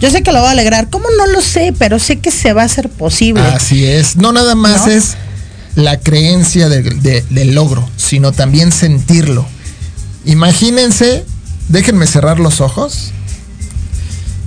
[0.00, 1.74] yo sé que lo va a alegrar, ¿cómo no lo sé?
[1.78, 3.42] Pero sé que se va a hacer posible.
[3.42, 4.16] Así es.
[4.16, 4.92] No nada más ¿No?
[4.92, 5.16] es
[5.76, 9.46] la creencia de- de- del logro, sino también sentirlo.
[10.24, 11.24] Imagínense,
[11.68, 13.12] déjenme cerrar los ojos.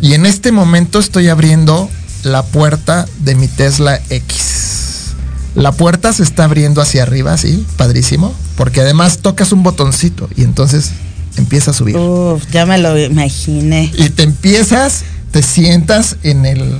[0.01, 1.89] Y en este momento estoy abriendo
[2.23, 5.13] la puerta de mi Tesla X.
[5.55, 8.33] La puerta se está abriendo hacia arriba, sí, padrísimo.
[8.55, 10.91] Porque además tocas un botoncito y entonces
[11.37, 11.95] empieza a subir.
[11.97, 13.91] Uf, ya me lo imaginé.
[13.97, 16.77] Y te empiezas, te sientas en el,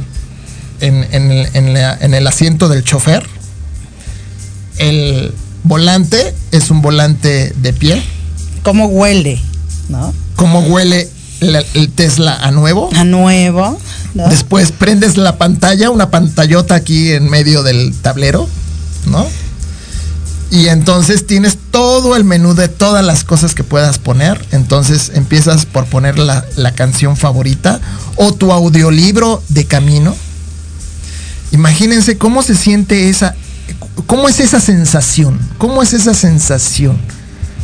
[0.81, 3.25] en, en el, en la- en el asiento del chofer.
[4.79, 8.01] El volante es un volante de pie.
[8.63, 9.39] ¿Cómo huele?
[9.89, 10.13] ¿No?
[10.35, 11.09] ¿Cómo huele
[11.41, 12.89] el Tesla a nuevo?
[12.95, 13.77] A nuevo.
[14.13, 14.27] ¿no?
[14.29, 18.47] Después prendes la pantalla, una pantallota aquí en medio del tablero,
[19.05, 19.27] ¿no?
[20.51, 24.43] Y entonces tienes todo el menú de todas las cosas que puedas poner.
[24.51, 27.79] Entonces empiezas por poner la, la canción favorita
[28.15, 30.15] o tu audiolibro de camino.
[31.51, 33.35] Imagínense cómo se siente esa,
[34.06, 36.97] cómo es esa sensación, cómo es esa sensación.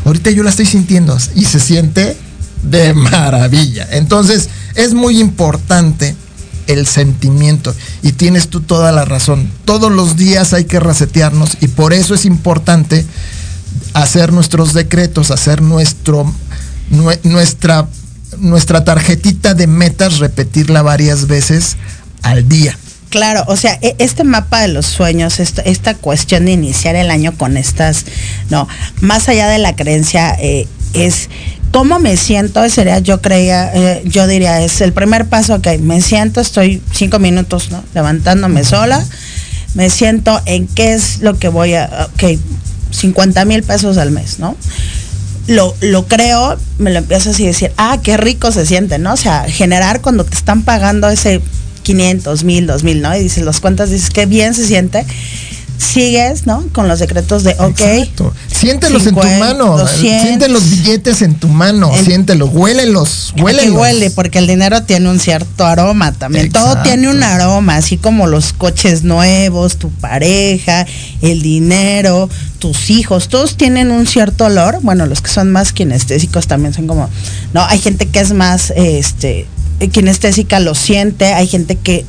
[0.05, 2.17] Ahorita yo la estoy sintiendo y se siente
[2.63, 3.87] de maravilla.
[3.91, 6.15] Entonces es muy importante
[6.67, 9.49] el sentimiento y tienes tú toda la razón.
[9.65, 13.05] Todos los días hay que resetearnos y por eso es importante
[13.93, 16.31] hacer nuestros decretos, hacer nuestro
[16.91, 17.87] nue- nuestra
[18.39, 21.77] nuestra tarjetita de metas, repetirla varias veces
[22.21, 22.77] al día.
[23.15, 27.09] Claro, o sea, e- este mapa de los sueños, esta, esta cuestión de iniciar el
[27.09, 28.03] año con estas,
[28.49, 28.67] no,
[28.99, 31.29] más allá de la creencia, eh, es
[31.71, 36.01] cómo me siento, sería, yo creía, eh, yo diría, es el primer paso, ok, me
[36.01, 37.81] siento, estoy cinco minutos, ¿no?
[37.93, 39.01] Levantándome sola,
[39.75, 42.37] me siento en qué es lo que voy a, ok,
[42.91, 44.57] 50 mil pesos al mes, ¿no?
[45.47, 49.13] lo, lo creo, me lo empiezo así a decir, ah, qué rico se siente, ¿no?
[49.13, 51.41] O sea, generar cuando te están pagando ese
[51.85, 53.15] 500, 1000, 2000, ¿no?
[53.15, 55.05] Y dices, los cuentas, dices, qué bien se siente.
[55.77, 56.65] Sigues, ¿no?
[56.71, 57.81] Con los decretos de, ok.
[57.81, 58.33] Exacto.
[58.47, 60.21] Siéntelos en 50, tu mano, 200.
[60.25, 63.75] siente los billetes en tu mano, En- siéntelos, huélelos, Que huélelos.
[63.77, 66.49] huele, porque el dinero tiene un cierto aroma también.
[66.49, 70.85] Todo tiene un aroma, así como los coches nuevos, tu pareja,
[71.21, 72.29] el dinero,
[72.59, 74.79] tus hijos, todos tienen un cierto olor.
[74.81, 77.09] Bueno, los que son más kinestésicos también son como,
[77.53, 79.45] no, hay gente que es más, este,
[79.91, 82.05] kinestésica lo siente, hay gente que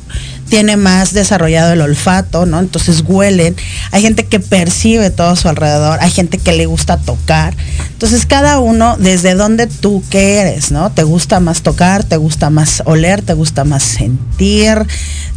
[0.49, 2.59] tiene más desarrollado el olfato, ¿no?
[2.59, 3.55] Entonces huelen.
[3.91, 7.55] Hay gente que percibe todo a su alrededor, hay gente que le gusta tocar.
[7.91, 10.91] Entonces cada uno desde donde tú que eres, ¿no?
[10.91, 14.85] Te gusta más tocar, te gusta más oler, te gusta más sentir,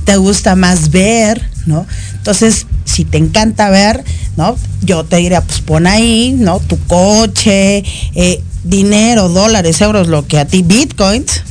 [0.05, 1.87] te gusta más ver, ¿no?
[2.15, 4.05] Entonces, si te encanta ver,
[4.37, 4.57] ¿no?
[4.83, 6.61] Yo te diría, pues pon ahí, ¿no?
[6.61, 11.43] Tu coche, eh, dinero, dólares, euros, lo que a ti, bitcoins,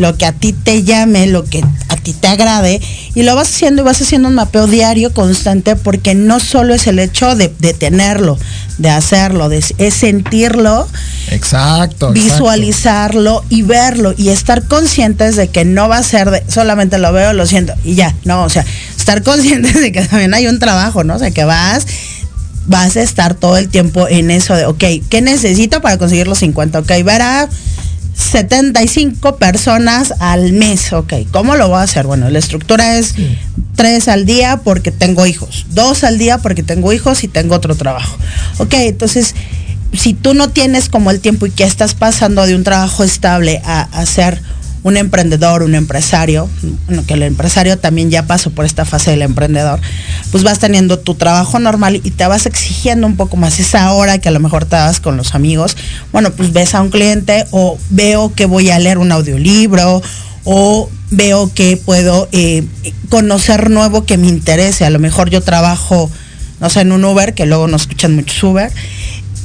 [0.00, 2.80] lo que a ti te llame, lo que a ti te agrade,
[3.14, 6.86] y lo vas haciendo y vas haciendo un mapeo diario constante porque no solo es
[6.86, 8.38] el hecho de, de tenerlo,
[8.78, 10.88] de hacerlo, de, es sentirlo,
[11.28, 12.10] Exacto.
[12.10, 12.12] exacto.
[12.12, 17.12] visualizarlo y verlo y estar conscientes de que no va a ser de solamente lo
[17.12, 18.64] veo, lo siento y ya, no, o sea,
[18.96, 21.16] estar conscientes de que también hay un trabajo, ¿no?
[21.16, 21.86] O sea, que vas
[22.66, 26.38] vas a estar todo el tiempo en eso de, ok, ¿qué necesito para conseguir los
[26.38, 26.78] 50?
[26.78, 27.48] Ok, ver a
[28.14, 32.06] 75 personas al mes, ok, ¿cómo lo voy a hacer?
[32.06, 33.14] Bueno, la estructura es
[33.76, 37.74] tres al día porque tengo hijos, dos al día porque tengo hijos y tengo otro
[37.76, 38.16] trabajo.
[38.58, 39.34] Ok, entonces,
[39.92, 43.60] si tú no tienes como el tiempo y que estás pasando de un trabajo estable
[43.64, 44.42] a, a ser
[44.82, 46.48] un emprendedor, un empresario,
[47.06, 49.80] que el empresario también ya pasó por esta fase del emprendedor,
[50.30, 54.18] pues vas teniendo tu trabajo normal y te vas exigiendo un poco más esa hora
[54.18, 55.76] que a lo mejor te das con los amigos.
[56.12, 60.02] Bueno, pues ves a un cliente o veo que voy a leer un audiolibro
[60.44, 62.64] o veo que puedo eh,
[63.08, 64.84] conocer nuevo que me interese.
[64.84, 66.10] A lo mejor yo trabajo,
[66.60, 68.72] no sé, en un Uber, que luego no escuchan muchos Uber.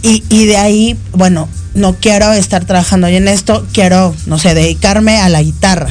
[0.07, 5.29] Y, de ahí, bueno, no quiero estar trabajando en esto, quiero, no sé, dedicarme a
[5.29, 5.89] la guitarra.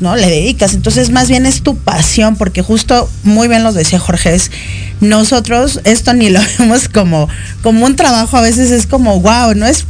[0.00, 0.14] ¿no?
[0.14, 0.74] Le dedicas.
[0.74, 4.52] Entonces, más bien es tu pasión, porque justo, muy bien lo decía Jorge, es
[5.00, 7.28] nosotros esto ni lo vemos como,
[7.64, 9.66] como un trabajo, a veces es como, wow, ¿no?
[9.66, 9.86] Es,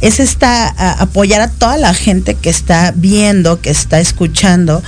[0.00, 0.68] es esta,
[1.02, 4.82] apoyar a toda la gente que está viendo, que está escuchando,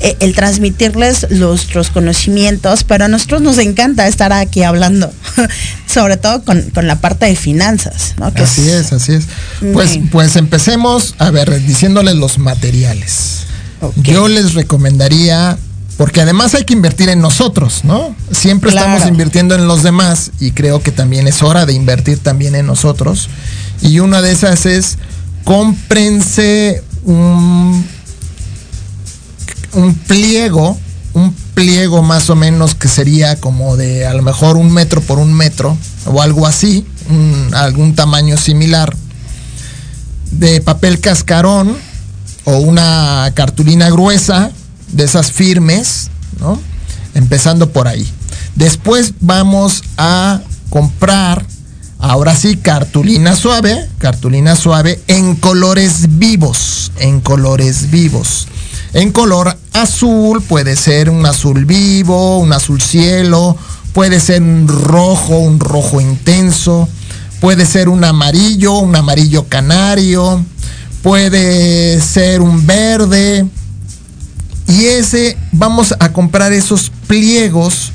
[0.00, 5.12] eh, el transmitirles nuestros conocimientos, pero a nosotros nos encanta estar aquí hablando,
[5.86, 8.32] sobre todo con, con la parte de finanzas, ¿no?
[8.32, 9.24] Que Así es, así es.
[9.72, 13.40] Pues, pues empecemos, a ver, diciéndoles los materiales.
[13.96, 15.56] Yo les recomendaría
[15.96, 18.14] Porque además hay que invertir en nosotros, ¿no?
[18.30, 18.86] Siempre Claro.
[18.92, 22.66] estamos invirtiendo en los demás y creo que también es hora de invertir también en
[22.66, 23.28] nosotros.
[23.82, 24.96] Y una de esas es
[25.42, 27.84] cómprense un,
[29.72, 30.78] un pliego,
[31.14, 35.18] un pliego más o menos que sería como de a lo mejor un metro por
[35.18, 36.86] un metro o algo así,
[37.52, 38.94] algún tamaño similar,
[40.30, 41.76] de papel cascarón
[42.44, 44.50] o una cartulina gruesa
[44.92, 46.10] de esas firmes,
[46.40, 46.60] ¿no?
[47.14, 48.08] Empezando por ahí.
[48.54, 50.40] Después vamos a
[50.70, 51.44] comprar,
[51.98, 58.48] ahora sí, cartulina suave, cartulina suave en colores vivos, en colores vivos.
[58.94, 63.56] En color azul, puede ser un azul vivo, un azul cielo,
[63.92, 66.88] puede ser un rojo, un rojo intenso,
[67.40, 70.42] puede ser un amarillo, un amarillo canario,
[71.02, 73.46] puede ser un verde.
[74.68, 77.92] Y ese, vamos a comprar esos pliegos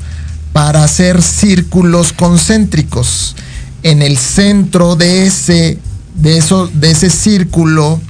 [0.52, 3.34] para hacer círculos concéntricos.
[3.82, 5.78] En el centro de ese,
[6.14, 8.00] de eso, de ese círculo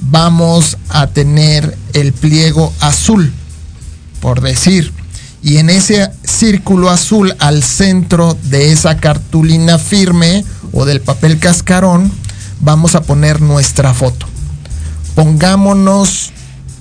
[0.00, 3.32] vamos a tener el pliego azul,
[4.20, 4.92] por decir.
[5.42, 12.12] Y en ese círculo azul al centro de esa cartulina firme o del papel cascarón,
[12.60, 14.26] vamos a poner nuestra foto.
[15.16, 16.30] Pongámonos,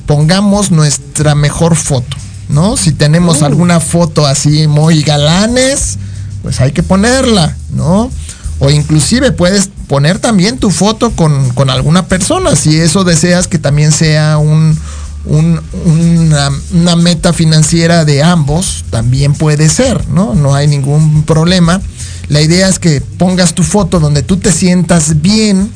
[0.06, 2.16] pongamos nuestra mejor foto,
[2.50, 2.78] ¿no?
[2.78, 5.98] Si tenemos alguna foto así muy galanes,
[6.44, 8.12] pues hay que ponerla, ¿no?
[8.60, 13.58] O inclusive puedes poner también tu foto con, con alguna persona, si eso deseas que
[13.58, 14.78] también sea un,
[15.26, 20.34] un- una, una meta financiera de ambos, también puede ser, ¿no?
[20.36, 21.82] No hay ningún problema.
[22.28, 25.72] La idea es que pongas tu foto donde tú te sientas bien,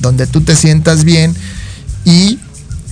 [0.00, 1.34] donde tú te sientas bien
[2.04, 2.38] y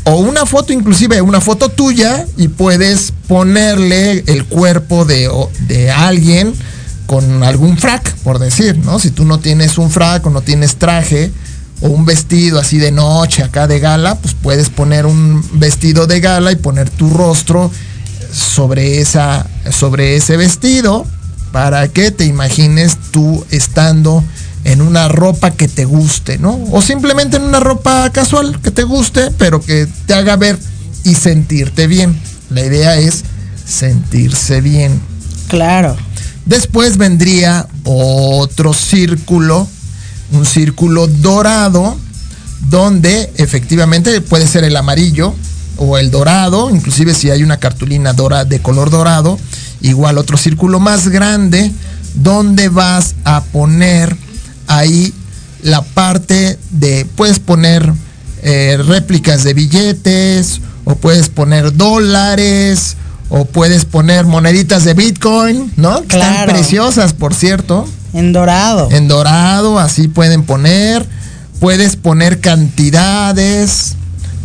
[0.07, 5.31] o una foto inclusive una foto tuya y puedes ponerle el cuerpo de,
[5.69, 6.55] de alguien
[7.07, 8.99] con algún frac, por decir, ¿no?
[8.99, 11.31] Si tú no tienes un frac o no tienes traje
[11.85, 16.20] o un vestido así de noche acá de gala, pues puedes poner un vestido de
[16.20, 17.70] gala y poner tu rostro
[18.32, 21.07] sobre esa sobre ese vestido
[21.53, 24.24] para que te imagines tú estando
[24.64, 26.59] en una ropa que te guste, ¿no?
[26.72, 30.59] O simplemente en una ropa casual que te guste, pero que te haga ver
[31.05, 32.18] y sentirte bien.
[32.49, 33.24] La idea es
[33.66, 34.99] sentirse bien.
[35.49, 35.97] Claro.
[36.47, 39.68] Después vendría otro círculo,
[40.33, 41.97] un círculo dorado,
[42.68, 45.35] donde efectivamente puede ser el amarillo
[45.77, 49.39] o el dorado, inclusive si hay una cartulina de color dorado,
[49.81, 51.70] igual otro círculo más grande,
[52.14, 54.16] donde vas a poner
[54.66, 55.12] ahí
[55.62, 57.93] la parte de, puedes poner
[58.43, 62.97] eh, réplicas de billetes, o puedes poner dólares,
[63.29, 66.03] o puedes poner moneditas de Bitcoin, ¿no?
[66.03, 66.53] Que están Claro.
[66.53, 67.87] preciosas, por cierto.
[68.12, 68.89] En dorado.
[68.93, 71.07] En dorado, así pueden poner.
[71.61, 73.95] Puedes poner cantidades.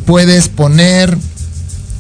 [0.05, 1.17] Puedes poner.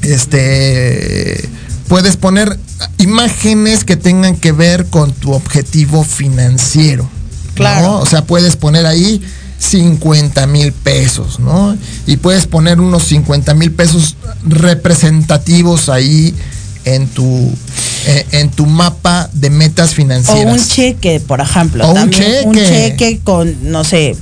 [0.01, 1.47] Este.
[1.87, 2.59] Puedes poner
[2.99, 7.03] imágenes que tengan que ver con tu objetivo financiero.
[7.03, 7.53] ¿no?
[7.55, 7.97] Claro.
[7.97, 9.21] O sea, puedes poner ahí
[9.57, 11.75] 50 mil pesos, ¿no?
[12.07, 14.15] Y puedes poner unos 50 mil pesos
[14.47, 16.33] representativos ahí
[16.95, 17.51] en tu,
[18.05, 20.53] eh, en tu mapa de metas O financieras.
[20.53, 21.85] un cheque, por ejemplo.
[21.85, 22.95] O un también un cheque.
[22.97, 24.15] cheque con, no sé,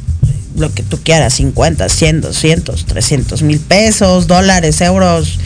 [0.55, 5.37] lo que tú quieras, 50, 100, 200, 300 mil pesos, dólares, euros,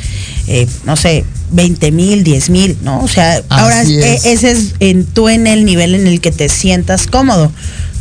[0.47, 3.01] eh, no sé, 20 mil, 10 mil, ¿no?
[3.01, 4.25] O sea, ahora Así eh, es.
[4.25, 7.51] ese es en, tú en el nivel en el que te sientas cómodo,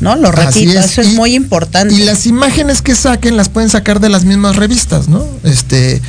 [0.00, 0.14] ¿no?
[0.16, 0.86] Lo repito, es.
[0.86, 1.94] eso es muy importante.
[1.94, 5.26] Y las imágenes que saquen las pueden sacar de las mismas revistas, ¿no?
[5.42, 6.00] Este,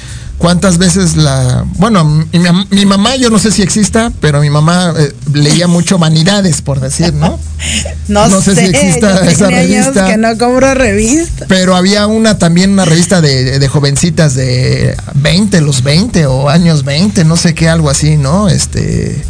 [0.41, 4.49] cuántas veces la, bueno, mi, mam- mi mamá, yo no sé si exista, pero mi
[4.49, 7.39] mamá eh, leía mucho Vanidades, por decir, ¿no?
[8.07, 10.07] no, no sé si exista yo esa años revista.
[10.07, 11.45] que no compro revista.
[11.47, 16.83] Pero había una también, una revista de, de jovencitas de 20, los 20 o años
[16.85, 18.49] 20, no sé qué, algo así, ¿no?
[18.49, 19.23] Este,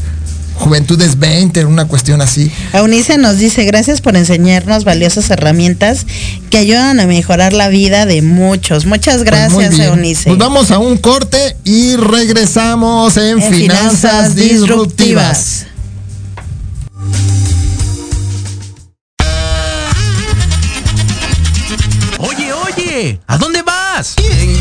[0.62, 2.51] Juventudes 20, una cuestión así.
[2.74, 6.05] Eunice nos dice, gracias por enseñarnos valiosas herramientas
[6.51, 8.86] que ayudan a mejorar la vida de muchos.
[8.86, 9.89] Muchas Pues gracias, bien.
[9.89, 10.30] Eunice.
[10.30, 15.66] Pues vamos a un corte y regresamos en, En Finanzas, disruptivas.
[22.20, 24.14] Oye, oye, ¿a dónde vas?
[24.16, 24.61] ¿Quién?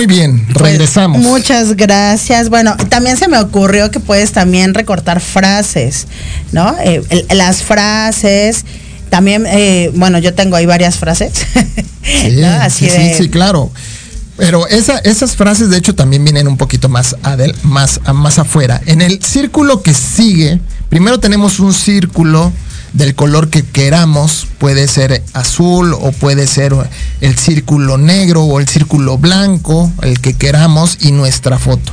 [0.00, 1.20] Muy bien, regresamos.
[1.20, 2.48] Muchas gracias.
[2.48, 6.06] Bueno, también se me ocurrió que puedes también recortar frases,
[6.52, 6.74] ¿no?
[6.82, 8.64] Eh, el- las frases.
[9.10, 11.32] También, eh, bueno, yo tengo ahí varias frases.
[12.02, 12.46] Sí, ¿no?
[12.48, 13.14] Así sí, de.
[13.14, 13.70] sí, sí, claro.
[14.38, 18.38] Pero esa- esas frases de hecho también vienen un poquito más, adel- más, a- más
[18.38, 18.80] afuera.
[18.86, 22.50] En el círculo que sigue, primero tenemos un círculo
[22.92, 26.74] del color que queramos, puede ser azul o puede ser
[27.20, 31.92] el círculo negro o el círculo blanco, el que queramos y nuestra foto.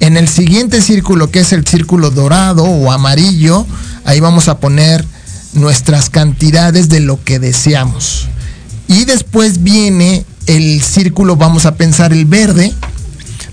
[0.00, 3.66] En el siguiente círculo, que es el círculo dorado o amarillo,
[4.04, 5.04] ahí vamos a poner
[5.52, 8.28] nuestras cantidades de lo que deseamos.
[8.88, 12.74] Y después viene el círculo, vamos a pensar el verde,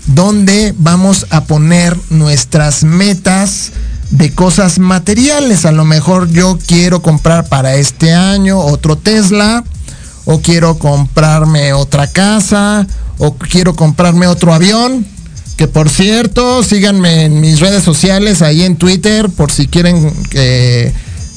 [0.06, 3.70] donde vamos a poner nuestras metas
[4.10, 5.64] de cosas materiales.
[5.64, 9.64] A lo mejor yo quiero comprar para este año otro Tesla,
[10.24, 12.86] o quiero comprarme otra casa,
[13.18, 15.06] o quiero comprarme otro avión.
[15.56, 20.92] Que por cierto, síganme en mis redes sociales, ahí en Twitter, por si quieren que,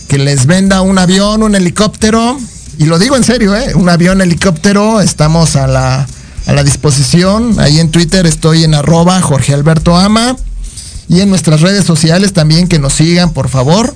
[0.10, 2.38] les venda un avión, un helicóptero.
[2.78, 3.74] Y lo digo en serio, ¿eh?
[3.74, 6.08] Un avión, helicóptero, estamos a la,
[6.46, 7.60] a la disposición.
[7.60, 10.36] Ahí en Twitter estoy en arroba Jorge Alberto Ama.
[11.14, 13.94] Y en nuestras redes sociales también que nos sigan, por favor.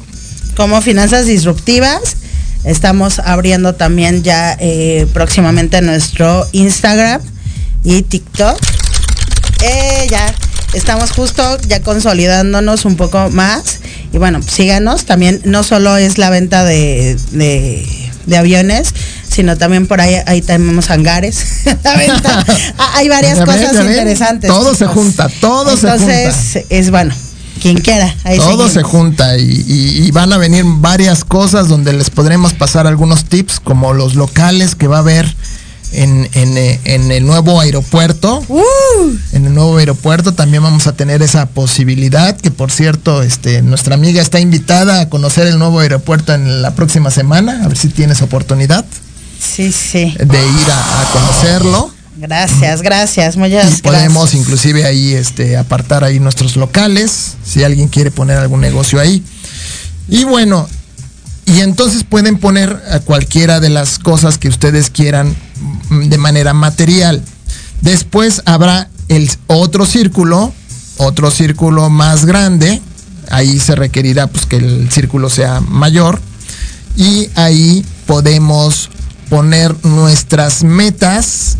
[0.55, 2.18] como finanzas disruptivas.
[2.63, 7.20] Estamos abriendo también ya eh, próximamente nuestro Instagram
[7.84, 8.59] y TikTok.
[9.63, 10.32] Eh, ya
[10.74, 13.80] estamos justo ya consolidándonos un poco más.
[14.13, 15.05] Y bueno, síganos.
[15.05, 17.84] También no solo es la venta de, de,
[18.28, 18.93] de aviones,
[19.38, 21.45] sino también por ahí, ahí tenemos hangares.
[21.83, 22.43] La venta.
[22.77, 24.49] Ah, Hay varias cosas interesantes.
[24.49, 25.93] Todo se junta, todo se junta.
[26.23, 27.13] Entonces, es bueno,
[27.61, 28.13] quien quiera.
[28.23, 28.71] Ahí Todo seguimos.
[28.73, 33.25] se junta y, y- y van a venir varias cosas donde les podremos pasar algunos
[33.25, 35.33] tips, como los locales que va a haber
[35.93, 38.43] en, en, eh, en el nuevo aeropuerto.
[39.33, 43.95] En el nuevo aeropuerto también vamos a tener esa posibilidad, que por cierto, este, nuestra
[43.95, 47.89] amiga está invitada a conocer el nuevo aeropuerto en la próxima semana, a ver si
[47.89, 48.83] tienes oportunidad
[49.39, 50.15] Sí, sí.
[50.17, 51.91] de ir a, a conocerlo.
[52.19, 54.41] Gracias, gracias, muchas Y podemos gracias.
[54.41, 59.23] inclusive ahí este, apartar ahí nuestros locales, si alguien quiere poner algún negocio ahí.
[60.09, 60.67] Y bueno,
[61.45, 65.35] y entonces pueden poner a cualquiera de las cosas que ustedes quieran
[65.89, 67.21] mm, de manera material.
[67.81, 70.51] Después habrá el otro círculo,
[70.97, 72.81] otro círculo más grande.
[73.29, 76.19] Ahí se requerirá pues que el círculo sea mayor.
[76.95, 78.89] Y ahí podemos
[79.30, 81.57] poner nuestras metas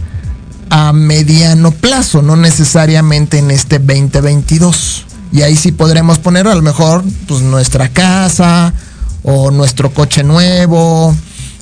[0.70, 5.06] a mediano plazo, no necesariamente en este 2022.
[5.32, 8.74] Y ahí sí podremos poner a lo mejor pues, nuestra casa
[9.24, 11.16] o nuestro coche nuevo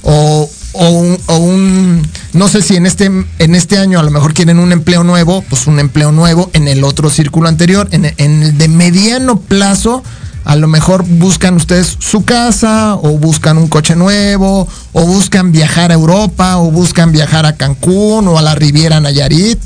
[0.03, 3.06] o, o un, un- no sé si en este,
[3.39, 6.68] en este año a lo mejor quieren un empleo nuevo, pues un empleo nuevo en
[6.68, 10.03] el otro círculo anterior, en, en el de mediano plazo.
[10.46, 15.89] A lo mejor buscan ustedes su casa o buscan un coche nuevo o buscan viajar
[15.89, 19.60] a Europa o buscan viajar a Cancún o a la Riviera Nayarit.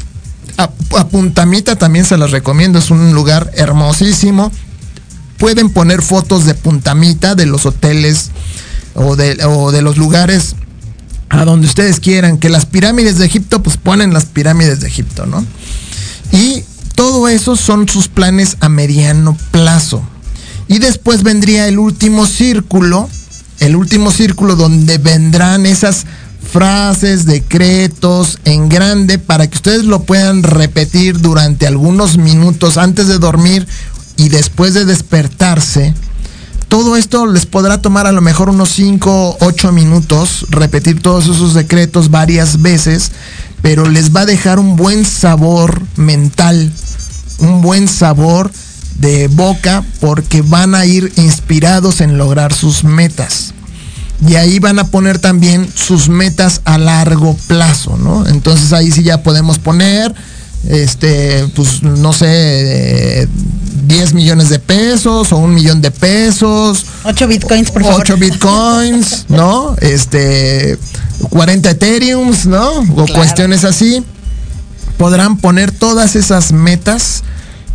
[0.58, 4.52] A, Puntamita también se las recomiendo, es un lugar hermosísimo.
[5.38, 8.32] Pueden poner fotos de Puntamita, de los hoteles
[8.96, 10.56] o de, o de los lugares
[11.28, 12.38] a donde ustedes quieran.
[12.38, 15.46] Que las pirámides de Egipto, pues ponen las pirámides de Egipto, ¿no?
[16.32, 16.64] Y
[16.96, 20.04] todo eso son sus planes a mediano plazo.
[20.70, 23.10] Y después vendría el último círculo,
[23.60, 26.06] el último círculo donde vendrán esas
[26.54, 33.18] frases, decretos en grande para que ustedes lo puedan repetir durante algunos minutos antes de
[33.18, 33.68] dormir
[34.16, 35.96] y después de despertarse.
[36.68, 41.56] Todo esto les podrá tomar a lo mejor unos 5, 8 minutos, repetir todos esos
[41.56, 43.12] decretos varias veces,
[43.64, 46.72] pero les va a dejar un buen sabor mental,
[47.40, 48.52] un buen sabor
[49.00, 53.54] de boca porque van a ir inspirados en lograr sus metas.
[54.28, 58.28] Y ahí van a poner también sus metas a largo plazo, ¿no?
[58.28, 60.14] Entonces ahí sí ya podemos poner,
[60.68, 63.28] este, pues no sé, eh,
[63.86, 66.86] 10 millones de pesos o un millón de pesos.
[67.06, 68.02] 8 bitcoins, por favor.
[68.02, 69.76] 8 bitcoins, ¿no?
[69.80, 70.78] Este,
[71.30, 72.70] 40 ethereums, ¿no?
[72.72, 73.14] O Claro.
[73.14, 74.04] cuestiones así.
[74.98, 77.24] Podrán poner todas esas metas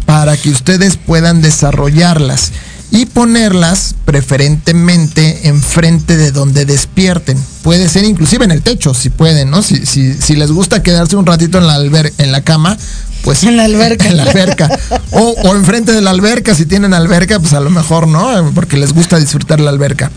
[0.06, 2.52] para que ustedes puedan desarrollarlas
[2.90, 7.36] y ponerlas preferentemente enfrente de donde despierten.
[7.62, 9.62] Puede ser inclusive en el techo, si pueden, ¿no?
[9.62, 12.76] Si, si, si les gusta quedarse un ratito en la, alber en la cama,
[13.24, 14.06] pues En la alberca.
[14.08, 14.78] en la alberca.
[15.10, 18.52] O, o enfrente de la alberca, si tienen alberca, pues a lo mejor, ¿no?
[18.54, 20.12] Porque les gusta disfrutar la alberca.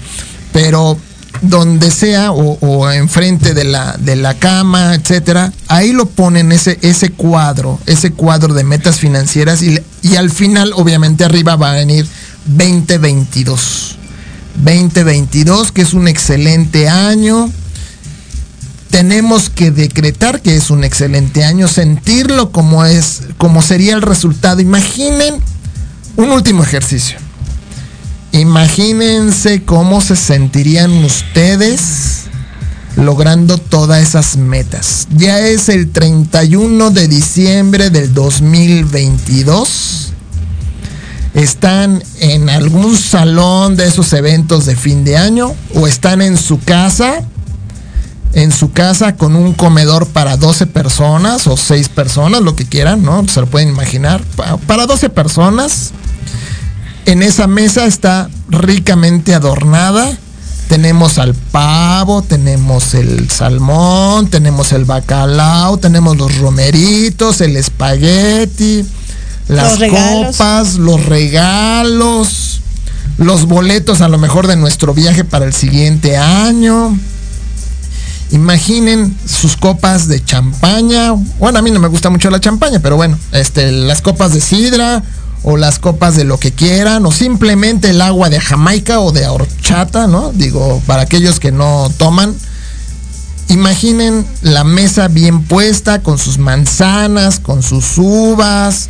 [0.52, 1.00] Pero
[1.42, 6.80] donde sea o, o enfrente de la, de la cama, etcétera, ahí lo ponen ese,
[6.82, 11.76] ese cuadro, ese cuadro de metas financieras y, y al final, obviamente, arriba va a
[11.76, 12.08] venir
[12.46, 13.98] 2022.
[14.64, 17.50] 2022, que es un excelente año.
[18.90, 24.62] Tenemos que decretar que es un excelente año, sentirlo como es, como sería el resultado.
[24.62, 25.36] Imaginen
[26.16, 27.20] un último ejercicio.
[28.32, 32.24] Imagínense cómo se sentirían ustedes
[32.96, 35.08] logrando todas esas metas.
[35.16, 40.14] Ya es el 31 de diciembre del 2022.
[41.34, 46.60] Están en algún salón de esos eventos de fin de año o están en su
[46.60, 47.22] casa,
[48.34, 53.04] en su casa con un comedor para 12 personas o 6 personas, lo que quieran,
[53.04, 53.28] ¿no?
[53.28, 54.24] Se lo pueden imaginar.
[54.36, 55.92] Pa- Para 12 personas.
[57.08, 60.18] En esa mesa está ricamente adornada.
[60.68, 68.86] Tenemos al pavo, tenemos el salmón, tenemos el bacalao, tenemos los romeritos, el espagueti,
[69.48, 72.60] las Los copas, los regalos,
[73.18, 77.00] los boletos a lo mejor de nuestro viaje para el siguiente año.
[78.32, 81.14] Imaginen sus copas de champaña.
[81.40, 84.42] Bueno, a mí no me gusta mucho la champaña, pero bueno, este, las copas de
[84.42, 85.02] sidra
[85.50, 89.28] o las copas de lo que quieran o simplemente el agua de Jamaica o de
[89.28, 90.34] horchata, ¿no?
[90.34, 92.36] Digo, para aquellos que no toman.
[93.48, 98.90] Imaginen la mesa bien puesta con sus manzanas, con sus uvas,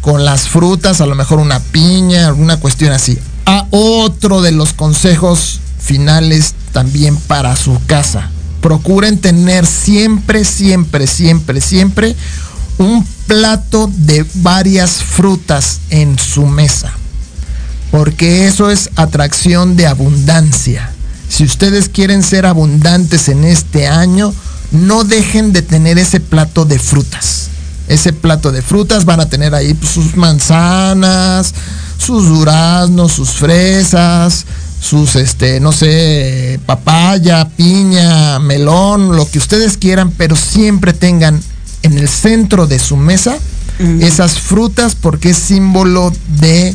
[0.00, 3.18] con las frutas, a lo mejor una piña, alguna cuestión así.
[3.44, 8.30] A otro de los consejos finales también para su casa.
[8.60, 12.14] Procuren tener siempre, siempre, siempre, siempre
[12.78, 16.92] un plato de varias frutas en su mesa.
[17.90, 20.90] Porque eso es atracción de abundancia.
[21.28, 24.34] Si ustedes quieren ser abundantes en este año,
[24.70, 27.48] no dejen de tener ese plato de frutas.
[27.88, 31.54] Ese plato de frutas van a tener ahí pues, sus manzanas,
[31.98, 34.44] sus duraznos, sus fresas,
[34.80, 41.40] sus este, no sé, papaya, piña, melón, lo que ustedes quieran, pero siempre tengan
[41.86, 43.36] en el centro de su mesa
[44.00, 46.10] esas frutas porque es símbolo
[46.40, 46.74] de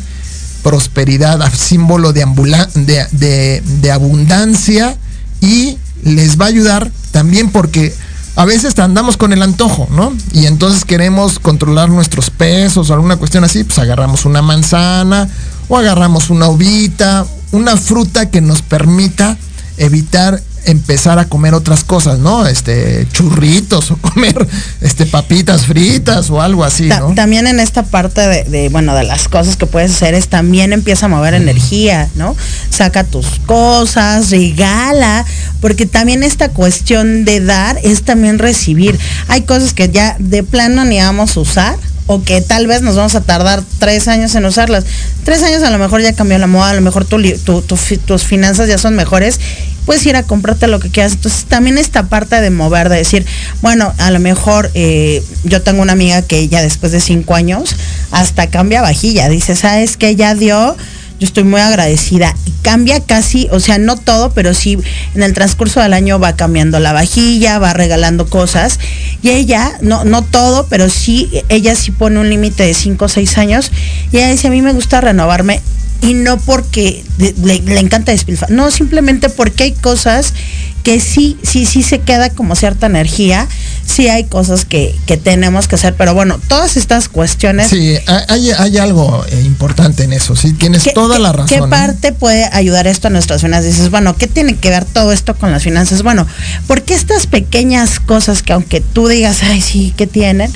[0.62, 4.96] prosperidad, símbolo de, ambula- de, de- de abundancia
[5.40, 7.92] y les va a ayudar también porque
[8.36, 10.12] a veces andamos con el antojo, ¿no?
[10.32, 15.28] Y entonces queremos controlar nuestros pesos o alguna cuestión así, pues agarramos una manzana
[15.68, 19.36] o agarramos una uvita, una fruta que nos permita
[19.76, 22.46] evitar empezar a comer otras cosas, ¿no?
[22.46, 24.46] Este, churritos o comer
[24.80, 27.14] este papitas fritas o algo así, Ta- ¿no?
[27.14, 30.72] También en esta parte de, de, bueno, de las cosas que puedes hacer es también
[30.72, 32.36] empieza a mover energía, ¿no?
[32.70, 35.24] Saca tus cosas, regala,
[35.60, 38.98] porque también esta cuestión de dar es también recibir.
[39.28, 41.76] Hay cosas que ya de plano ni vamos a usar
[42.06, 44.84] o que tal vez nos vamos a tardar tres años en usarlas.
[45.24, 47.20] Tres años a lo mejor ya cambió la moda, a lo mejor tu
[47.62, 49.38] tus finanzas ya son mejores,
[49.86, 51.12] puedes ir a comprarte lo que quieras.
[51.12, 53.24] Entonces también esta parte de mover, de decir,
[53.60, 57.76] bueno, a lo mejor eh, yo tengo una amiga que ya después de cinco años
[58.10, 60.16] hasta cambia vajilla, dice, ¿sabes qué?
[60.16, 60.76] Ya dio,
[61.22, 62.34] yo estoy muy agradecida.
[62.62, 64.76] Cambia casi, o sea, no todo, pero sí
[65.14, 68.80] en el transcurso del año va cambiando la vajilla, va regalando cosas.
[69.22, 73.08] Y ella, no, no todo, pero sí, ella sí pone un límite de 5 o
[73.08, 73.70] 6 años.
[74.10, 75.60] Y ella dice, a mí me gusta renovarme
[76.02, 80.34] y no porque le, le encanta despilfarrar, no, simplemente porque hay cosas
[80.82, 83.46] que sí, sí, sí se queda como cierta energía,
[83.86, 87.68] sí hay cosas que, que tenemos que hacer, pero bueno, todas estas cuestiones...
[87.68, 87.94] Sí,
[88.28, 91.46] hay, hay algo eh, importante en eso, sí, tienes ¿Qué- toda la razón.
[91.46, 91.68] ¿Qué ¿eh?
[91.70, 93.66] parte puede ayudar esto a nuestras finanzas?
[93.72, 96.02] Dices, bueno, ¿qué tiene que ver todo esto con las finanzas?
[96.02, 96.26] Bueno,
[96.66, 100.50] porque estas pequeñas cosas que aunque tú digas, ay, sí, ¿qué tienen?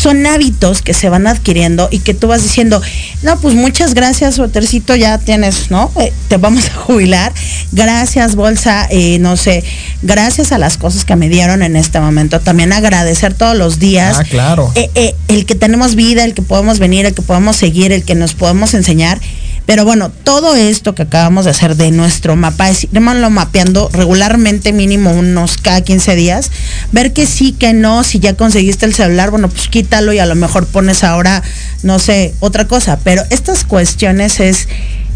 [0.00, 2.80] Son hábitos que se van adquiriendo y que tú vas diciendo,
[3.22, 5.90] no, pues muchas gracias, suétercito, ya tienes, ¿no?
[6.00, 7.32] Eh, te vamos a jubilar.
[7.72, 9.64] Gracias, bolsa, eh, no sé,
[10.02, 12.38] gracias a las cosas que me dieron en este momento.
[12.40, 14.72] También agradecer todos los días Ah, claro.
[14.74, 18.14] eh, el que tenemos vida, el que podemos venir, el que podemos seguir, el que
[18.14, 19.20] nos podemos enseñar.
[19.66, 24.72] Pero bueno, todo esto que acabamos de hacer de nuestro mapa, es irlo mapeando regularmente,
[24.72, 26.50] mínimo unos cada 15 días,
[26.92, 30.26] ver que sí, que no, si ya conseguiste el celular, bueno, pues quítalo y a
[30.26, 31.42] lo mejor pones ahora,
[31.82, 32.98] no sé, otra cosa.
[33.04, 34.68] Pero estas cuestiones es,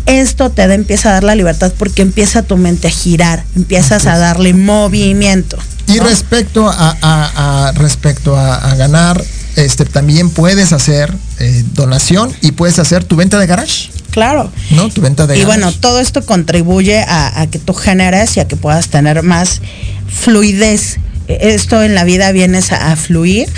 [0.07, 4.07] esto te da, empieza a dar la libertad porque empieza tu mente a girar, empiezas
[4.07, 5.59] a darle movimiento.
[5.87, 9.23] Y respecto a, a- a- respecto a, a ganar,
[9.57, 14.51] este también puedes hacer eh, donación y puedes hacer tu venta de garage, Claro.
[14.71, 14.89] ¿no?
[14.91, 15.59] Tu venta de Y garage.
[15.61, 19.61] bueno, todo esto contribuye a, a que tú generes y a que puedas tener más
[20.09, 20.99] fluidez.
[21.41, 23.49] Esto en la vida vienes a, a fluir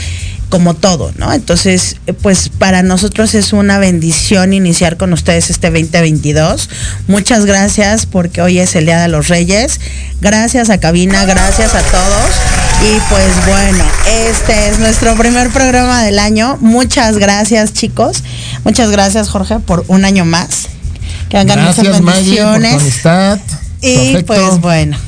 [0.55, 1.33] como todo, ¿no?
[1.33, 6.71] Entonces, pues para nosotros es una bendición iniciar con ustedes este 2022.
[7.09, 9.81] Muchas gracias porque hoy es el Día de los Reyes.
[10.21, 12.31] Gracias a Cabina, gracias a todos.
[12.85, 13.85] Y pues bueno,
[14.29, 16.57] este es nuestro primer programa del año.
[16.61, 18.23] Muchas gracias, chicos.
[18.63, 20.69] Muchas gracias, Jorge, por un año más.
[21.31, 22.83] Que hagan muchas Gracias Maggie por tu bendiciones.
[22.83, 23.39] amistad.
[23.81, 24.27] Y Perfecto.
[24.27, 24.99] pues bueno.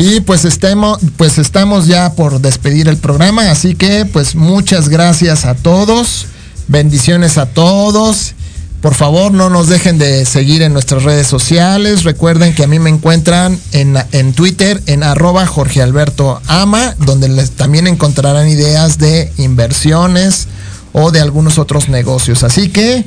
[0.00, 5.44] Y pues estemos, pues estamos ya por despedir el programa, así que pues muchas gracias
[5.44, 6.26] a todos,
[6.68, 8.34] bendiciones a todos.
[8.80, 12.04] Por favor, no nos dejen de seguir en nuestras redes sociales.
[12.04, 17.28] Recuerden que a mí me encuentran en, en Twitter en arroba Jorge Alberto Ama, donde
[17.28, 20.46] les también encontrarán ideas de inversiones
[20.92, 22.44] o de algunos otros negocios.
[22.44, 23.04] Así que,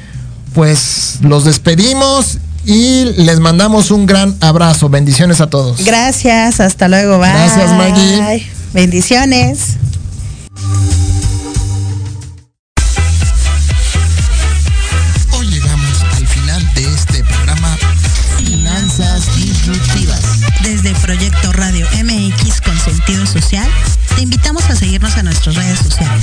[0.53, 4.89] pues los despedimos y les mandamos un gran abrazo.
[4.89, 5.83] Bendiciones a todos.
[5.83, 7.29] Gracias, hasta luego, bye.
[7.29, 8.47] Gracias, Maggie.
[8.73, 9.77] Bendiciones.
[15.31, 17.77] Hoy llegamos al final de este programa
[18.37, 20.21] Finanzas Disruptivas.
[20.63, 23.67] Desde Proyecto Radio MX con sentido social,
[24.15, 26.20] te invitamos a seguirnos en nuestras redes sociales.